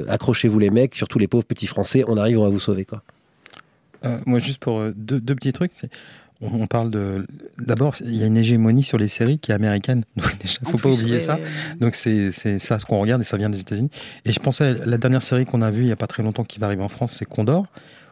[0.09, 3.01] accrochez-vous les mecs, surtout les pauvres petits Français, on arrive, on va vous sauver quoi.
[4.05, 5.71] Euh, moi, juste pour euh, deux, deux petits trucs.
[6.41, 7.25] On, on parle de.
[7.57, 10.03] D'abord, il y a une hégémonie sur les séries qui est américaine.
[10.17, 11.39] Donc, déjà, En faut pas oublier ça.
[11.79, 13.89] Donc, c'est ça ce qu'on regarde et ça vient des États-Unis.
[14.25, 16.23] Et je pensais à la dernière série qu'on a vue il y a pas très
[16.23, 17.67] longtemps qui va arriver en France, c'est Condor.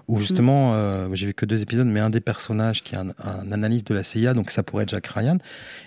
[0.08, 3.14] Où justement, euh, j'ai vu que deux épisodes, mais un des personnages qui est un,
[3.24, 5.38] un analyste de la CIA, donc ça pourrait être Jack Ryan,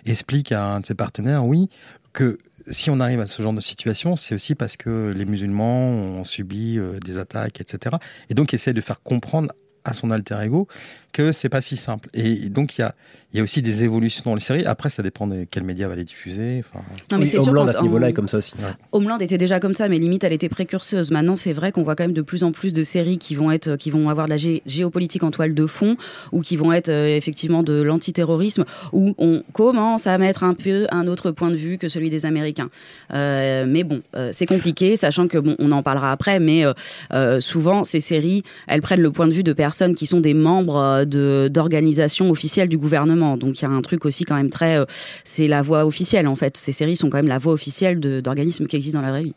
[0.06, 1.68] explique à un de ses partenaires, oui,
[2.14, 2.38] que
[2.70, 6.24] si on arrive à ce genre de situation, c'est aussi parce que les musulmans ont
[6.24, 7.96] subi euh, des attaques, etc.
[8.30, 9.52] Et donc, essaie de faire comprendre
[9.84, 10.68] à son alter ego
[11.12, 12.08] que c'est pas si simple.
[12.14, 12.94] Et donc, il y a,
[13.34, 14.64] il y a aussi des évolutions dans les séries.
[14.64, 16.60] Après, ça dépend de quel média va les diffuser.
[16.60, 18.52] Enfin, Non, mais Oui, c'est sûr, Homeland à ce niveau-là on- est comme ça aussi.
[18.92, 21.10] Homeland était déjà comme ça, mais limite elle était précurseuse.
[21.10, 23.50] Maintenant, c'est vrai qu'on voit quand même de plus en plus de séries qui vont
[23.50, 25.96] être, qui vont avoir de la gé- géopolitique en toile de fond,
[26.30, 30.86] ou qui vont être euh, effectivement de l'antiterrorisme, où on commence à mettre un peu
[30.92, 32.70] un autre point de vue que celui des Américains.
[33.12, 36.72] Euh, mais bon, euh, c'est compliqué, sachant que bon, on en parlera après, mais euh,
[37.12, 40.34] euh, souvent ces séries, elles prennent le point de vue de personnes qui sont des
[40.34, 43.23] membres de d'organisations officielles du gouvernement.
[43.36, 44.84] Donc il y a un truc aussi quand même très, euh,
[45.24, 46.56] c'est la voix officielle en fait.
[46.56, 49.34] Ces séries sont quand même la voix officielle d'organismes qui existent dans la vraie vie.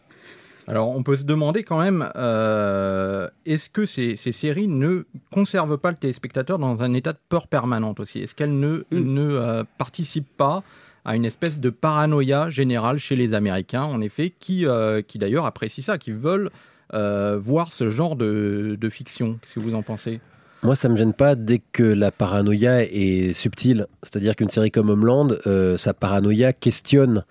[0.70, 5.78] Alors, on peut se demander quand même, euh, est-ce que ces, ces séries ne conservent
[5.78, 8.20] pas le téléspectateur dans un état de peur permanente aussi?
[8.20, 10.64] Est-ce qu'elles ne, ne euh, participent pas
[11.06, 15.46] à une espèce de paranoïa générale chez les Américains, en effet, qui, euh, qui d'ailleurs
[15.46, 16.50] apprécient ça, qui veulent
[16.92, 19.40] voir ce genre de, de fiction?
[19.42, 20.20] Qu'est-ce que vous en pensez?
[20.64, 23.88] Moi, ça me gêne pas dès que la paranoïa est subtile.
[24.04, 27.24] C'est-à-dire qu'une série comme Homeland, euh, sa paranoïa questionne.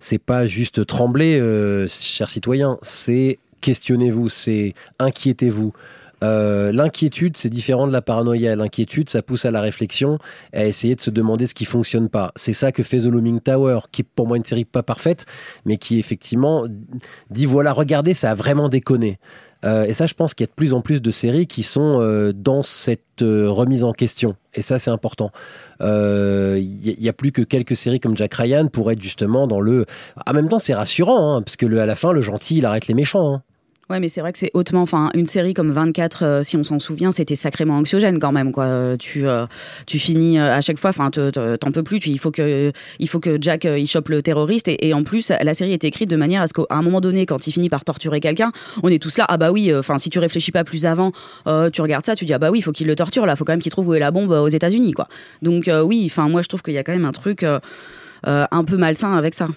[0.00, 2.78] C'est pas juste trembler, euh, chers citoyens.
[2.82, 5.72] C'est questionnez-vous, c'est inquiétez-vous.
[6.22, 8.54] Euh, L'inquiétude, c'est différent de la paranoïa.
[8.56, 10.18] L'inquiétude, ça pousse à la réflexion,
[10.52, 12.32] à essayer de se demander ce qui fonctionne pas.
[12.36, 15.24] C'est ça que fait The Looming Tower, qui est pour moi une série pas parfaite,
[15.64, 16.66] mais qui effectivement
[17.30, 19.18] dit voilà, regardez, ça a vraiment déconné.
[19.64, 21.62] Euh, et ça, je pense qu'il y a de plus en plus de séries qui
[21.62, 24.36] sont euh, dans cette euh, remise en question.
[24.54, 25.30] Et ça, c'est important.
[25.80, 29.86] Il n'y a, plus que quelques séries comme Jack Ryan pour être justement dans le.
[30.26, 32.86] En même temps, c'est rassurant, hein, parce que à la fin, le gentil, il arrête
[32.86, 33.34] les méchants.
[33.34, 33.42] hein.
[33.92, 34.80] Ouais, mais c'est vrai que c'est hautement.
[34.80, 38.50] Enfin, une série comme 24, euh, si on s'en souvient, c'était sacrément anxiogène quand même.
[38.50, 38.64] Quoi.
[38.64, 39.44] Euh, Tu, euh,
[39.86, 40.88] tu finis à chaque fois.
[40.88, 41.98] Enfin, te- te- t'en peux plus.
[41.98, 44.68] Tu, il faut que, il faut que Jack il chope le terroriste.
[44.68, 47.26] Et, en plus, la série est écrite de manière à ce qu'à un moment donné,
[47.26, 48.50] quand il finit par torturer quelqu'un,
[48.82, 49.26] on est tous là.
[49.28, 49.70] Ah bah oui.
[49.74, 51.12] Enfin, si tu réfléchis pas plus avant,
[51.70, 53.26] tu regardes ça, tu dis ah bah oui, il faut qu'il le torture.
[53.26, 55.06] Là, faut quand même qu'il trouve où est la bombe aux États-Unis, quoi.
[55.42, 56.04] Donc oui.
[56.10, 57.44] Enfin, moi, je trouve qu'il y a quand même un truc
[58.24, 59.48] un peu malsain avec ça.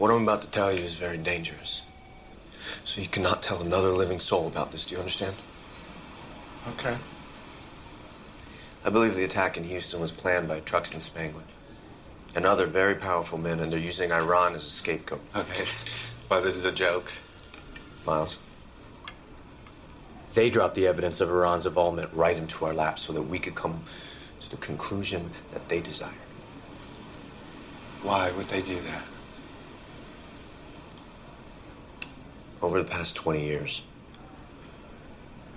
[0.00, 1.82] What I'm about to tell you is very dangerous.
[2.86, 4.86] So you cannot tell another living soul about this.
[4.86, 5.36] Do you understand?
[6.70, 6.96] Okay.
[8.82, 11.42] I believe the attack in Houston was planned by Truxton Spangler
[12.34, 15.20] and other very powerful men, and they're using Iran as a scapegoat.
[15.36, 15.66] Okay.
[16.30, 17.12] Well, this is a joke.
[18.06, 18.38] Miles,
[20.32, 23.54] They dropped the evidence of Iran's involvement right into our laps so that we could
[23.54, 23.82] come
[24.40, 26.14] to the conclusion that they desired.
[28.02, 29.02] Why would they do that?
[32.62, 33.82] Over the past 20 years,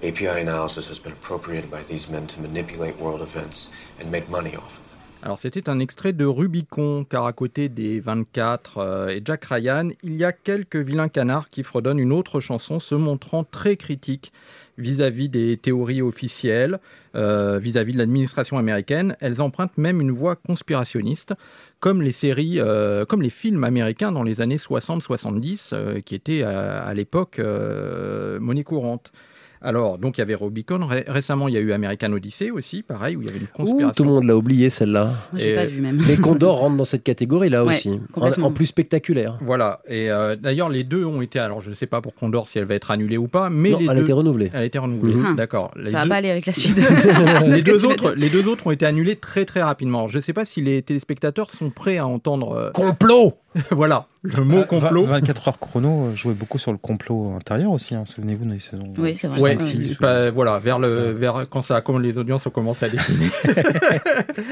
[0.01, 3.67] API analysis has been appropriated by these men to manipulate world events
[3.99, 4.83] and make money off of
[5.25, 9.87] Alors c'était un extrait de Rubicon, car à côté des 24 euh, et Jack Ryan,
[10.03, 14.33] il y a quelques vilains canards qui fredonnent une autre chanson se montrant très critique
[14.77, 16.77] vis-à-vis des théories officielles,
[17.15, 19.15] euh, vis-à-vis de l'administration américaine.
[19.21, 21.33] Elles empruntent même une voix conspirationniste,
[21.83, 26.41] comme les séries, euh, comme les films américains dans les années 60-70, euh, qui étaient
[26.41, 29.11] à, à l'époque euh, monnaie courante.
[29.63, 30.85] Alors, donc il y avait Rubicon.
[30.85, 33.45] Ré- récemment, il y a eu American Odyssey aussi, pareil, où il y avait une
[33.45, 33.93] Ouh, conspiration.
[33.95, 35.05] tout le monde l'a oublié celle-là.
[35.31, 35.99] Moi, j'ai pas vu même.
[36.07, 37.99] Les Condors rentrent dans cette catégorie-là Ouais, aussi.
[38.15, 39.37] En, plus spectaculaire.
[39.41, 39.79] Voilà.
[39.87, 41.39] Et euh, d'ailleurs, les deux ont été.
[41.39, 43.71] Alors, je ne sais pas pour Condor si elle va être annulée ou pas, mais
[43.71, 44.51] Non, les elle a été renouvelée.
[44.53, 45.15] Elle a été renouvelée.
[45.15, 45.35] Mhm.
[45.37, 45.71] D'accord.
[45.77, 46.75] Les Ça va deux- pas aller avec la suite.
[47.47, 50.07] les, deux autres, les deux autres ont été annulés très très rapidement.
[50.09, 52.51] Je ne sais pas si les téléspectateurs sont prêts à entendre.
[52.53, 53.33] euh, Complot
[53.71, 55.05] voilà, le mot Ah, complot.
[55.05, 57.93] 24 heures chrono euh, jouait beaucoup sur le complot intérieur aussi.
[57.95, 58.05] hein.
[58.07, 58.93] Souvenez-vous des saisons.
[58.97, 59.39] Oui, c'est vrai.
[59.41, 59.57] Ouais,
[59.99, 63.29] pas- voilà, vers le, vers quand ça, quand les audiences ont commencé à décliner.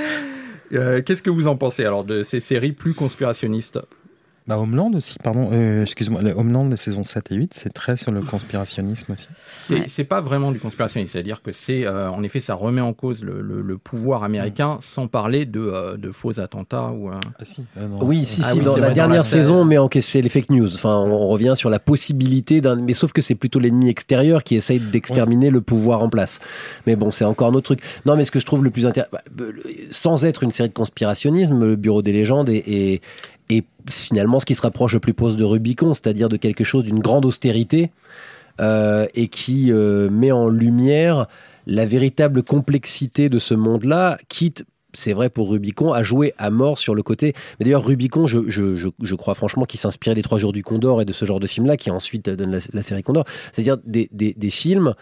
[0.73, 3.77] Euh, Qu'est-ce que vous en pensez alors de ces séries plus conspirationnistes?
[4.47, 5.49] Bah, Homeland aussi, pardon.
[5.53, 9.27] Euh, Excuse-moi, Homeland des saisons 7 et 8, c'est très sur le conspirationnisme aussi.
[9.59, 10.03] C'est Ouais.
[10.03, 13.41] pas vraiment du conspirationnisme, c'est-à-dire que c'est, euh, en effet, ça remet en cause le,
[13.41, 17.09] le- le pouvoir américain, sans parler de, euh, de faux attentats ou.
[17.09, 17.61] euh, Ah si.
[17.77, 19.77] euh, non, Oui, si, Ah si, oui, dans la vrai, dernière dans la saison, mais
[19.77, 20.73] encaissé les fake news.
[20.73, 22.75] Enfin, on, on revient sur la possibilité d'un.
[22.77, 26.39] Mais sauf que c'est plutôt l'ennemi extérieur qui essaye d'exterminer le pouvoir en place.
[26.87, 27.81] Mais bon, c'est encore un autre truc.
[28.07, 29.11] Non, mais ce que je trouve le plus intéressant,
[29.91, 33.01] sans être une série de conspirationnisme, le Bureau des légendes est, est,
[33.53, 36.83] est finalement ce qui se rapproche le plus proche de Rubicon, c'est-à-dire de quelque chose
[36.83, 37.91] d'une grande austérité
[38.59, 41.27] euh, et qui euh, met en lumière
[41.67, 46.77] la véritable complexité de ce monde-là, quitte c'est vrai pour Rubicon, à jouer à mort
[46.77, 47.33] sur le côté.
[47.59, 51.01] Mais d'ailleurs, Rubicon, je, je, je, crois franchement qu'il s'inspirait des Trois Jours du Condor
[51.01, 53.23] et de ce genre de film-là, qui ensuite donne la, série Condor.
[53.53, 54.93] C'est-à-dire des, des, des films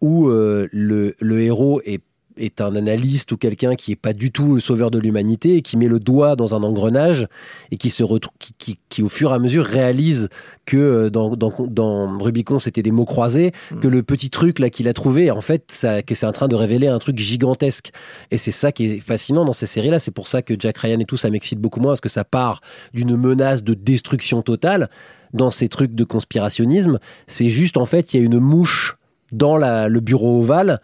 [0.00, 2.02] où euh, le, le héros est
[2.36, 5.62] est un analyste ou quelqu'un qui est pas du tout le sauveur de l'humanité et
[5.62, 7.26] qui met le doigt dans un engrenage
[7.70, 8.02] et qui se
[8.38, 10.28] qui, qui, qui, au fur et à mesure réalise
[10.64, 14.70] que euh, dans, dans, dans Rubicon c'était des mots croisés que le petit truc là
[14.70, 17.90] qu'il a trouvé en fait ça, que c'est en train de révéler un truc gigantesque.
[18.30, 20.78] Et c'est ça qui est fascinant dans ces séries là c'est pour ça que Jack
[20.78, 22.60] Ryan et tout ça m'excite beaucoup moins parce que ça part
[22.94, 24.88] d'une menace de destruction totale
[25.32, 26.98] dans ces trucs de conspirationnisme.
[27.26, 28.96] C'est juste en fait il y a une mouche
[29.32, 30.80] dans la, le bureau ovale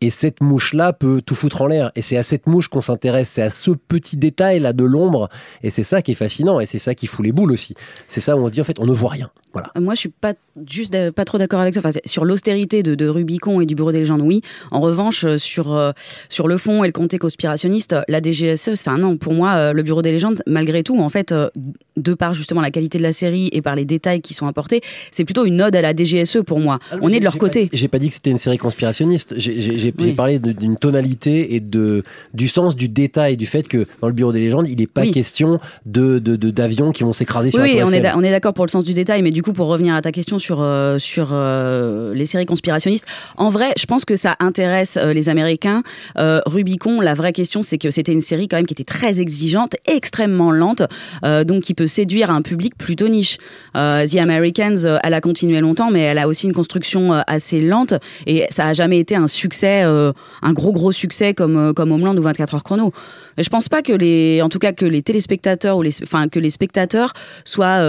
[0.00, 1.90] et cette mouche-là peut tout foutre en l'air.
[1.96, 3.30] Et c'est à cette mouche qu'on s'intéresse.
[3.30, 5.28] C'est à ce petit détail-là de l'ombre.
[5.62, 6.60] Et c'est ça qui est fascinant.
[6.60, 7.74] Et c'est ça qui fout les boules aussi.
[8.06, 9.30] C'est ça où on se dit, en fait, on ne voit rien.
[9.56, 9.70] Voilà.
[9.80, 10.34] Moi, je suis pas
[10.68, 11.80] juste pas trop d'accord avec ça.
[11.80, 14.40] Enfin, sur l'austérité de, de Rubicon et du Bureau des légendes, oui.
[14.70, 15.92] En revanche, euh, sur euh,
[16.28, 19.72] sur le fond et le comté conspirationniste, euh, la DGSE, enfin non, pour moi, euh,
[19.72, 21.48] le Bureau des légendes, malgré tout, en fait, euh,
[21.96, 24.80] de par justement la qualité de la série et par les détails qui sont apportés,
[25.10, 26.78] c'est plutôt une ode à la DGSE pour moi.
[27.00, 27.68] On est de leur côté.
[27.72, 29.34] J'ai pas dit que c'était une série conspirationniste.
[29.38, 30.12] J'ai Oui.
[30.12, 32.02] parlé d'une tonalité et de
[32.34, 35.02] du sens du détail, du fait que dans le Bureau des légendes, il n'est pas
[35.02, 35.10] Oui.
[35.12, 38.66] question de d'avions qui vont s'écraser sur Oui, la oui, on est, on d'accord pour
[38.66, 42.14] le sens du détail, mais du pour revenir à ta question sur, euh, sur euh,
[42.14, 43.06] les séries conspirationnistes,
[43.36, 45.82] en vrai, je pense que ça intéresse euh, les Américains.
[46.16, 49.74] Rubicon, la vraie question, c'est que c'était une série quand même qui était très exigeante,
[49.86, 50.82] extrêmement lente,
[51.22, 53.38] donc qui peut séduire un public plutôt niche.
[53.74, 57.94] The Americans, elle a continué longtemps, mais elle a aussi une construction assez lente,
[58.26, 62.22] et ça a jamais été un succès, un gros gros succès comme comme Homeland ou
[62.22, 62.92] 24 heures chrono.
[63.38, 66.50] Je pense pas que les, en tout cas que les téléspectateurs ou enfin que les
[66.50, 67.12] spectateurs
[67.44, 67.82] soient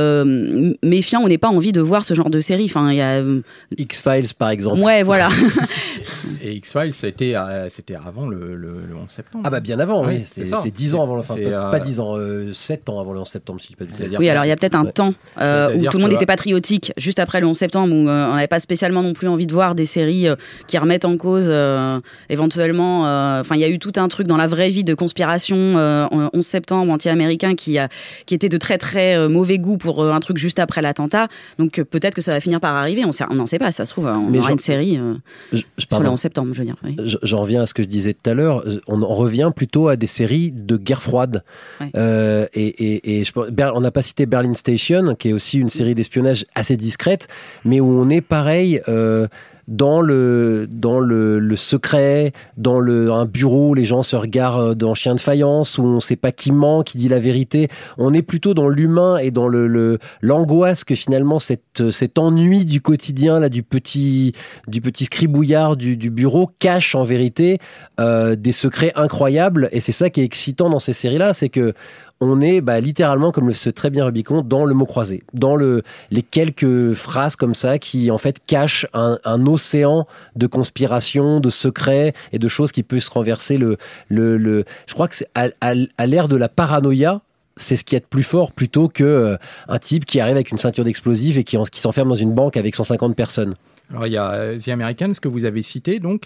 [0.83, 2.65] méfiants ou pas envie de voir ce genre de série.
[2.65, 3.41] Enfin, il y a euh,
[3.77, 4.79] X-Files, par exemple.
[4.81, 5.29] Ouais, voilà.
[6.41, 9.43] Et X-Files, c'était euh, c'était avant le, le, le 11 septembre.
[9.45, 10.21] Ah bah bien avant, oui.
[10.23, 10.57] C'était ça.
[10.57, 13.19] c'était 10 ans avant le enfin, euh, pas 10 ans, euh, 7 ans avant le
[13.19, 14.17] 11 septembre, si je dis pas de bêtises.
[14.19, 14.91] Oui, alors il y a peut-être un Ouais.
[14.91, 18.27] temps euh, où tout le monde était patriotique juste après le 11 septembre, où euh,
[18.29, 20.35] on n'avait pas spécialement non plus envie de voir des séries euh,
[20.67, 23.05] qui remettent en cause euh, éventuellement.
[23.07, 25.57] euh, Enfin, il y a eu tout un truc dans la vraie vie de conspiration
[25.57, 27.89] euh, en 11 septembre anti-américain qui a
[28.25, 31.26] qui était de très très euh, mauvais goût pour euh, un truc juste après l'attentat.
[31.59, 33.03] Donc euh, peut-être que ça va finir par arriver.
[33.05, 33.71] On n'en sait pas.
[33.71, 35.13] Ça se trouve, on Mais aura une série euh,
[35.51, 36.11] Je- je- sur le pardon.
[36.11, 36.75] 11 septembre, je veux dire.
[36.83, 36.95] oui.
[37.23, 38.63] J'en reviens à ce que je disais tout à l'heure.
[38.87, 41.43] On en revient plutôt à des séries de guerre froide.
[41.81, 41.89] Ouais.
[41.95, 45.33] Euh, et, et, et je pense- Ber- on n'a pas cité Berlin Station, qui est
[45.33, 47.27] aussi une série d'espionnage assez discrète,
[47.65, 48.81] mais où on est pareil.
[48.87, 49.27] euh,
[49.67, 54.93] dans le dans le, le secret, dans le un bureau, les gens se regardent dans
[54.93, 57.67] chien de faïence où on sait pas qui ment, qui dit la vérité.
[57.97, 62.81] On est plutôt dans l'humain et dans le l'angoisse que finalement cette cet ennui du
[62.81, 64.33] quotidien là du petit
[64.67, 67.59] du petit scribouillard du, du bureau cache en vérité
[67.99, 71.49] euh, des secrets incroyables et c'est ça qui est excitant dans ces séries là, c'est
[71.49, 71.73] que
[72.19, 75.55] on est bah, littéralement, comme le fait très bien Rubicon, dans le mot croisé, dans
[75.55, 81.49] le, les quelques phrases comme ça qui en fait cachent un, océan de conspiration, de
[81.49, 83.57] secrets et de choses qui peuvent se renverser.
[83.57, 83.77] Le.
[84.09, 87.21] Je crois que c'est à, l'ère de la paranoïa,
[87.55, 90.51] c'est ce qui est de plus fort plutôt que euh, un type qui arrive avec
[90.51, 93.55] une ceinture d'explosifs et qui, en- qui s'enferme dans une banque avec 150 personnes.
[93.89, 96.23] Alors il y a euh, The Americans que vous avez cité donc,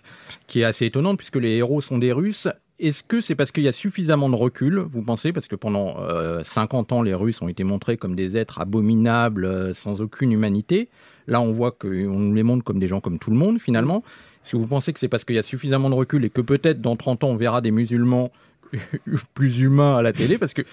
[0.48, 2.48] qui est assez étonnante puisque les héros sont des Russes.
[2.82, 5.98] Est-ce que c'est parce qu'il y a suffisamment de recul, vous pensez Parce que pendant
[6.00, 10.32] euh, 50 ans, les Russes ont été montrés comme des êtres abominables, euh, sans aucune
[10.32, 10.90] humanité?
[11.28, 14.04] Là, on voit qu'on les montre comme des gens comme tout le monde, finalement.
[14.44, 16.42] Est-ce que vous pensez que c'est parce qu'il y a suffisamment de recul et que
[16.42, 18.32] peut-être dans 30 ans, on verra des musulmans
[19.36, 20.40] plus humains à la télé?
[20.40, 20.64] Parce que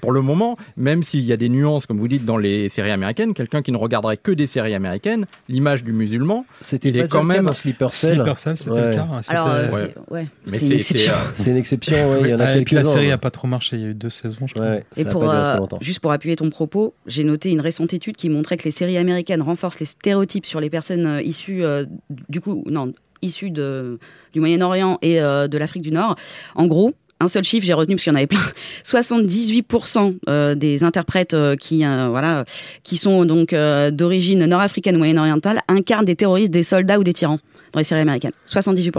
[0.00, 2.90] pour le moment, même s'il y a des nuances, comme vous dites, dans les séries
[2.90, 7.22] américaines, quelqu'un qui ne regarderait que des séries américaines, l'image du musulman, C'était est quand
[7.22, 8.14] même dans Sleeper Cell.
[8.16, 8.88] Sleeper Cell, c'était Ouais.
[8.90, 9.08] le cas.
[9.10, 9.66] hein, Alors, euh,
[10.10, 10.26] Ouais.
[10.50, 11.12] Mais c'est une exception.
[11.34, 13.14] c'est, euh, une exception, il y en a la série hein.
[13.14, 14.76] a pas trop marché, il y a eu deux saisons, je crois.
[14.96, 18.56] Et pour, euh, juste pour appuyer ton propos, j'ai noté une récente étude qui montrait
[18.56, 21.84] que les séries américaines renforcent les stéréotypes sur les personnes euh, issues euh,
[22.28, 23.98] du coup non issues de,
[24.32, 26.14] du Moyen-Orient et euh, de l'Afrique du Nord.
[26.54, 26.94] En gros.
[27.20, 28.38] Un seul chiffre, j'ai retenu parce qu'il y en avait plein.
[28.84, 32.44] 78% euh, des interprètes euh, qui, euh, voilà,
[32.84, 37.38] qui sont donc d'origine nord-africaine ou moyen-orientale incarnent des terroristes, des soldats ou des tyrans
[37.72, 38.32] dans les séries américaines.
[38.46, 38.92] 78%.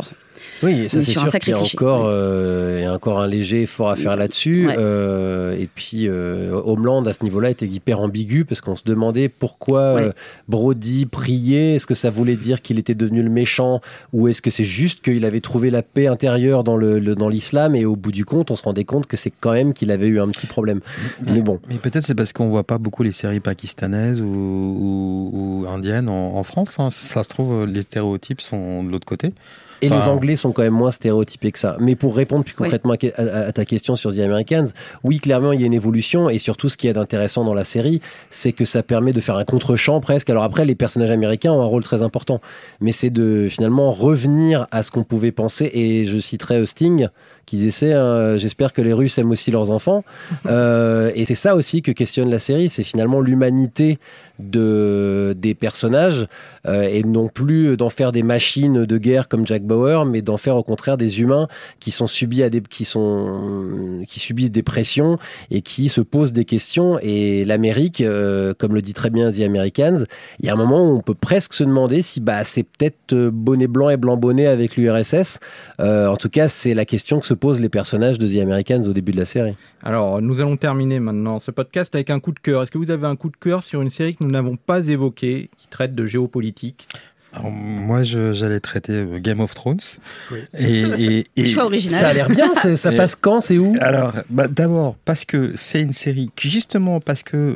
[0.63, 3.89] Oui, ça c'est sûr qu'il y a encore, euh, y a encore un léger effort
[3.89, 4.67] à faire là-dessus.
[4.67, 4.75] Ouais.
[4.77, 9.27] Euh, et puis euh, Homeland à ce niveau-là était hyper ambigu parce qu'on se demandait
[9.29, 10.12] pourquoi Ouais.
[10.47, 11.75] Brody priait.
[11.75, 13.82] Est-ce que ça voulait dire qu'il était devenu le méchant
[14.13, 17.29] ou est-ce que c'est juste qu'il avait trouvé la paix intérieure dans le, le- dans
[17.29, 19.91] l'islam et au bout du compte on se rendait compte que c'est quand même qu'il
[19.91, 20.80] avait eu un petit problème.
[21.22, 21.60] Mais bon.
[21.67, 25.30] Mais peut-être c'est parce qu'on voit pas beaucoup les séries pakistanaises ou, ou-
[25.63, 26.78] ou indiennes en, en France.
[26.80, 26.89] hein.
[26.91, 29.34] Ça se trouve, les stéréotypes sont de l'autre côté.
[29.82, 31.78] Et les Anglais sont quand même moins stéréotypés que ça.
[31.80, 32.63] Mais pour répondre plus Oui.
[32.65, 34.65] concrètement à, à- à ta question sur The Americans,
[35.06, 36.30] oui, clairement, il y a une évolution.
[36.30, 39.38] Et surtout, ce qui est d'intéressant dans la série, c'est que ça permet de faire
[39.38, 40.30] un contre-champ presque.
[40.30, 42.41] Alors après, les personnages américains ont un rôle très important.
[42.82, 45.72] Mais c'est de finalement revenir à ce qu'on pouvait penser.
[45.74, 47.08] Et je citerai Sting
[47.49, 47.93] qui essaient.
[47.93, 50.03] hein, J'espère que les Russes aiment aussi leurs enfants.
[50.45, 52.69] Euh, et c'est ça aussi que questionne la série.
[52.69, 53.99] C'est finalement l'humanité
[54.39, 56.27] de des personnages
[56.65, 60.38] euh, et non plus d'en faire des machines de guerre comme Jack Bauer, mais d'en
[60.38, 61.47] faire au contraire des humains
[61.79, 65.17] qui sont subis à des qui sont qui subissent des pressions
[65.51, 66.97] et qui se posent des questions.
[67.01, 70.05] Et l'Amérique, euh, comme le dit très bien The Americans,
[70.39, 73.29] il y a un moment où on peut presque se demander si bah c'est peut-être
[73.29, 75.39] bonnet blanc et blanc bonnet avec l'URSS.
[75.79, 78.93] En tout cas, c'est la question que se posent les personnages de The Americans au
[78.93, 79.56] début de la série.
[79.84, 82.62] Alors, nous allons terminer maintenant ce podcast avec un coup de cœur.
[82.62, 84.86] Est-ce que vous avez un coup de cœur sur une série que nous n'avons pas
[84.88, 86.88] évoquée, qui traite de géopolitique?
[87.34, 89.78] Alors, moi, j'allais traiter euh, Game of Thrones.
[90.32, 90.39] Oui.
[90.58, 91.99] Et, et- et- Choix original.
[91.99, 92.52] Ça a l'air bien.
[92.56, 93.75] c'est- Ça passe quand C'est où?
[93.82, 97.56] Alors, bah, d'abord, parce que c'est une série qui, justement, parce que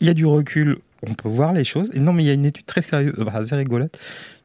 [0.00, 1.90] il y a du recul, on peut voir les choses.
[1.94, 3.98] Et non, mais il y a une étude très sérieuse, bah, assez rigolote.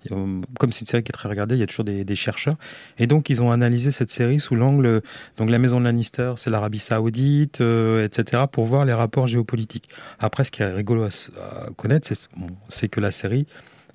[0.09, 2.55] Comme c'est une série qui est très regardée, il y a toujours des, des chercheurs.
[2.97, 5.01] Et donc, ils ont analysé cette série sous l'angle.
[5.37, 9.89] Donc, la maison de Lannister, c'est l'Arabie Saoudite, euh, etc., pour voir les rapports géopolitiques.
[10.19, 12.47] Après, ce qui est rigolo à, connaître, c'est bon,
[12.89, 13.47] que la série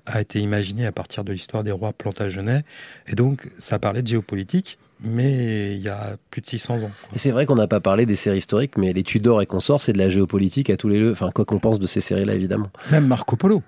[0.05, 2.63] a été imaginée à partir de l'histoire des rois Plantagenets.
[3.07, 6.91] Et donc, ça parlait de géopolitique, mais il y a plus de 600 ans.
[7.13, 9.81] Et c'est vrai qu'on n'a pas parlé des séries historiques, mais les Tudors et consorts,
[9.81, 11.11] c'est de la géopolitique à tous les deux.
[11.11, 12.69] Enfin, quoi qu'on pense de ces séries-là, évidemment.
[12.91, 13.61] Même Marco Polo.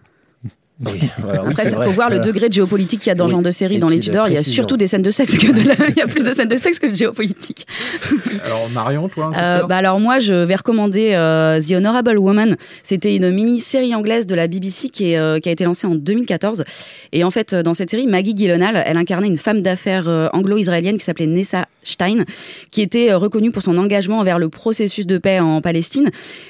[0.85, 3.29] Oui, voilà, Après, il faut voir le degré de géopolitique qu'il y a dans Oui.
[3.29, 4.27] ce genre de série Et dans les Tudors.
[4.29, 6.23] Il y a surtout des scènes de sexe que de la- il y a plus
[6.23, 7.67] de scènes de sexe que de géopolitique.
[8.45, 11.73] Alors, Marion, toi, un coup de Euh, bah alors moi, je vais recommander euh, The
[11.73, 12.55] Honorable Woman.
[12.83, 15.93] C'était une mini-série anglaise de la BBC qui, est, euh, qui a été lancée en
[15.95, 16.63] 2014.
[17.11, 21.05] Et en fait, dans cette série, Maggie Gyllenhaal, elle incarnait une femme d'affaires anglo-israélienne qui
[21.05, 22.25] s'appelait Nessa Stein,
[22.71, 26.09] qui était reconnue pour son engagement envers le processus de paix en Palestine.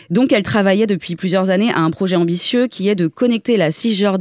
[0.10, 3.72] Donc, elle travaillait depuis plusieurs années à un projet ambitieux qui est de connecter la
[3.72, 4.21] Cisjordanie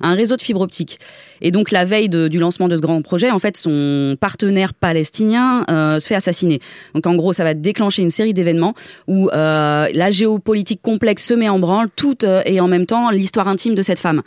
[0.00, 0.98] un réseau de fibre optique.
[1.40, 5.64] Et donc, la veille du lancement de ce grand projet, en fait, son partenaire palestinien
[5.70, 6.60] euh, se fait assassiner.
[6.94, 8.74] Donc, en gros, ça va déclencher une série d'événements
[9.06, 13.10] où euh, la géopolitique complexe se met en branle, tout euh, et en même temps
[13.10, 14.22] l'histoire intime de cette femme.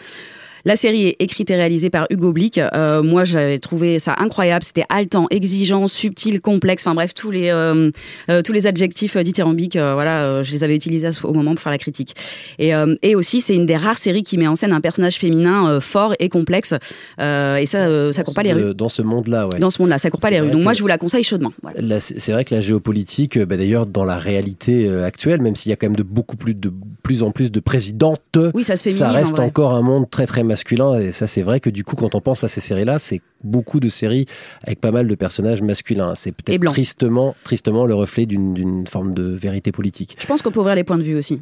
[0.66, 2.58] La série est écrite et réalisée par Hugo Blick.
[2.58, 4.64] Euh, moi, j'avais trouvé ça incroyable.
[4.64, 6.86] C'était haletant, exigeant, subtil, complexe.
[6.86, 7.92] Enfin bref, tous les euh,
[8.30, 11.72] euh, tous les adjectifs dithyrambiques, euh, voilà, je les avais utilisés au moment pour faire
[11.72, 12.16] la critique.
[12.58, 15.80] Et, et aussi, c'est une des rares séries qui met en scène un personnage féminin
[15.80, 16.74] fort et complexe.
[17.20, 18.76] Et ça, ça court pas les rues.
[18.76, 19.60] dans ce monde-là, ouais.
[19.60, 20.52] Dans ce monde-là, ça court pas les rues.
[20.52, 21.52] Donc moi, je vous la conseille chaudement.
[21.62, 22.00] Voilà.
[22.00, 25.76] C'est vrai que la géopolitique, bah, d'ailleurs, dans la réalité actuelle, même s'il y a
[25.76, 26.72] quand même de beaucoup plus de
[27.10, 31.00] plus en plus de présidentes, Oui, ça se reste encore un monde très très masculin.
[31.00, 33.80] Et ça, c'est vrai que du coup, quand on pense à ces séries-là, c'est beaucoup
[33.80, 34.28] de séries
[34.62, 36.14] avec pas mal de personnages masculins.
[36.14, 40.18] C'est peut-être tristement, tristement le reflet d'une d'une forme de vérité politique.
[40.20, 41.42] Je pense qu'on peut ouvrir les points de vue aussi.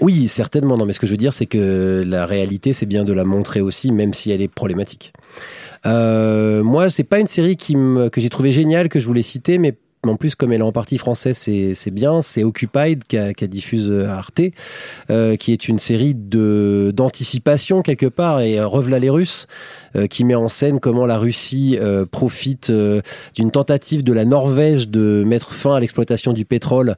[0.00, 0.76] Oui, certainement.
[0.76, 3.24] Non, mais ce que je veux dire, c'est que la réalité, c'est bien de la
[3.24, 5.12] montrer aussi, même si elle est problématique.
[5.86, 9.22] Euh, moi, c'est pas une série qui me, que j'ai trouvé géniale, que je voulais
[9.22, 9.74] citer, mais
[10.06, 12.22] en plus, comme elle est en partie française, c'est bien.
[12.22, 14.40] C'est Occupied qu'a qu'a diffuse euh, Arte,
[15.10, 19.46] euh, qui est une série de d'anticipation quelque part et euh, Rev'là les Russes,
[20.08, 21.76] qui met en scène comment la Russie
[22.12, 26.94] profite d'une tentative de la Norvège de mettre fin à l'exploitation du pétrole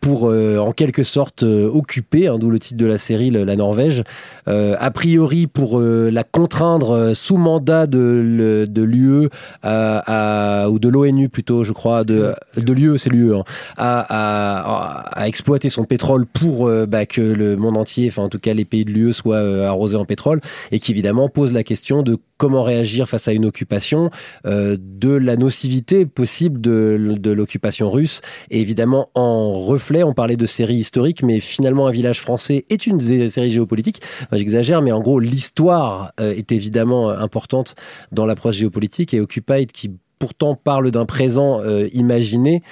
[0.00, 3.56] pour euh, en quelque sorte euh, occuper, hein, d'où le titre de la série, la
[3.56, 4.04] Norvège,
[4.48, 9.28] euh, a priori pour euh, la contraindre euh, sous mandat de, de l'UE
[9.62, 13.44] à- ou de l'ONU plutôt, je crois, de, de l'UE, c'est l'UE, hein,
[13.76, 18.28] à, à, à exploiter son pétrole pour euh, bah, que le monde entier, enfin en
[18.28, 20.40] tout cas les pays de l'UE soient euh, arrosés en pétrole,
[20.72, 24.10] et qui évidemment pose la question de comment réagir face à une occupation,
[24.44, 28.20] euh, de la nocivité possible de, de l'occupation russe,
[28.50, 32.86] et évidemment en reflet, on parlait de séries historiques, mais finalement un village français est
[32.86, 34.02] une série géopolitique.
[34.22, 37.76] Enfin, J'exagère, mais en gros l'histoire euh, est évidemment euh, importante
[38.10, 42.62] dans l'approche géopolitique, et Occupied qui pourtant parle d'un présent euh, imaginé,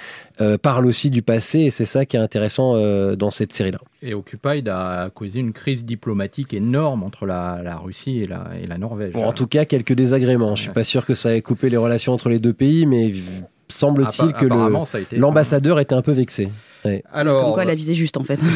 [0.41, 3.77] euh, parle aussi du passé, et c'est ça qui est intéressant euh, dans cette série-là.
[4.01, 8.67] Et Occupied a causé une crise diplomatique énorme entre la, la Russie et la, et
[8.67, 9.13] la Norvège.
[9.13, 10.55] Bon, en tout cas, quelques désagréments.
[10.55, 13.13] Je suis pas sûr que ça ait coupé les relations entre les deux pays, mais
[13.67, 14.45] semble-t-il que
[15.15, 16.49] l'ambassadeur était un peu vexé.
[16.83, 17.03] Ouais.
[17.11, 18.39] Alors, Comme quoi, elle a visé juste en fait.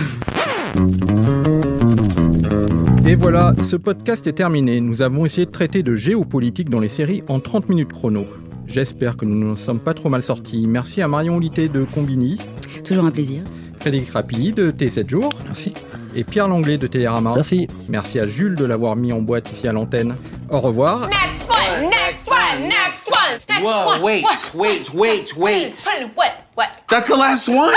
[3.08, 4.82] Et voilà, ce podcast est terminé.
[4.82, 8.26] Nous avons essayé de traiter de géopolitique dans les séries en 30 minutes chrono.
[8.68, 10.68] J'espère que nous ne nous sommes pas trop mal sortis.
[10.68, 12.38] Merci à Marion Olité de Combini,
[12.86, 13.42] Toujours un plaisir.
[13.80, 15.30] Frédéric Rapilly de T7 Jours.
[15.46, 15.74] Merci.
[16.16, 17.34] Et Pierre Langlais de Télérama.
[17.36, 17.68] Merci.
[17.90, 20.16] Merci à Jules de l'avoir mis en boîte ici à l'antenne.
[20.50, 21.08] Au revoir.
[21.10, 24.02] Next one, next one, next one, next Whoa, one.
[24.02, 25.86] wait, what, wait, wait, wait.
[26.16, 26.32] What?
[26.56, 26.68] What?
[26.90, 27.70] That's the last one.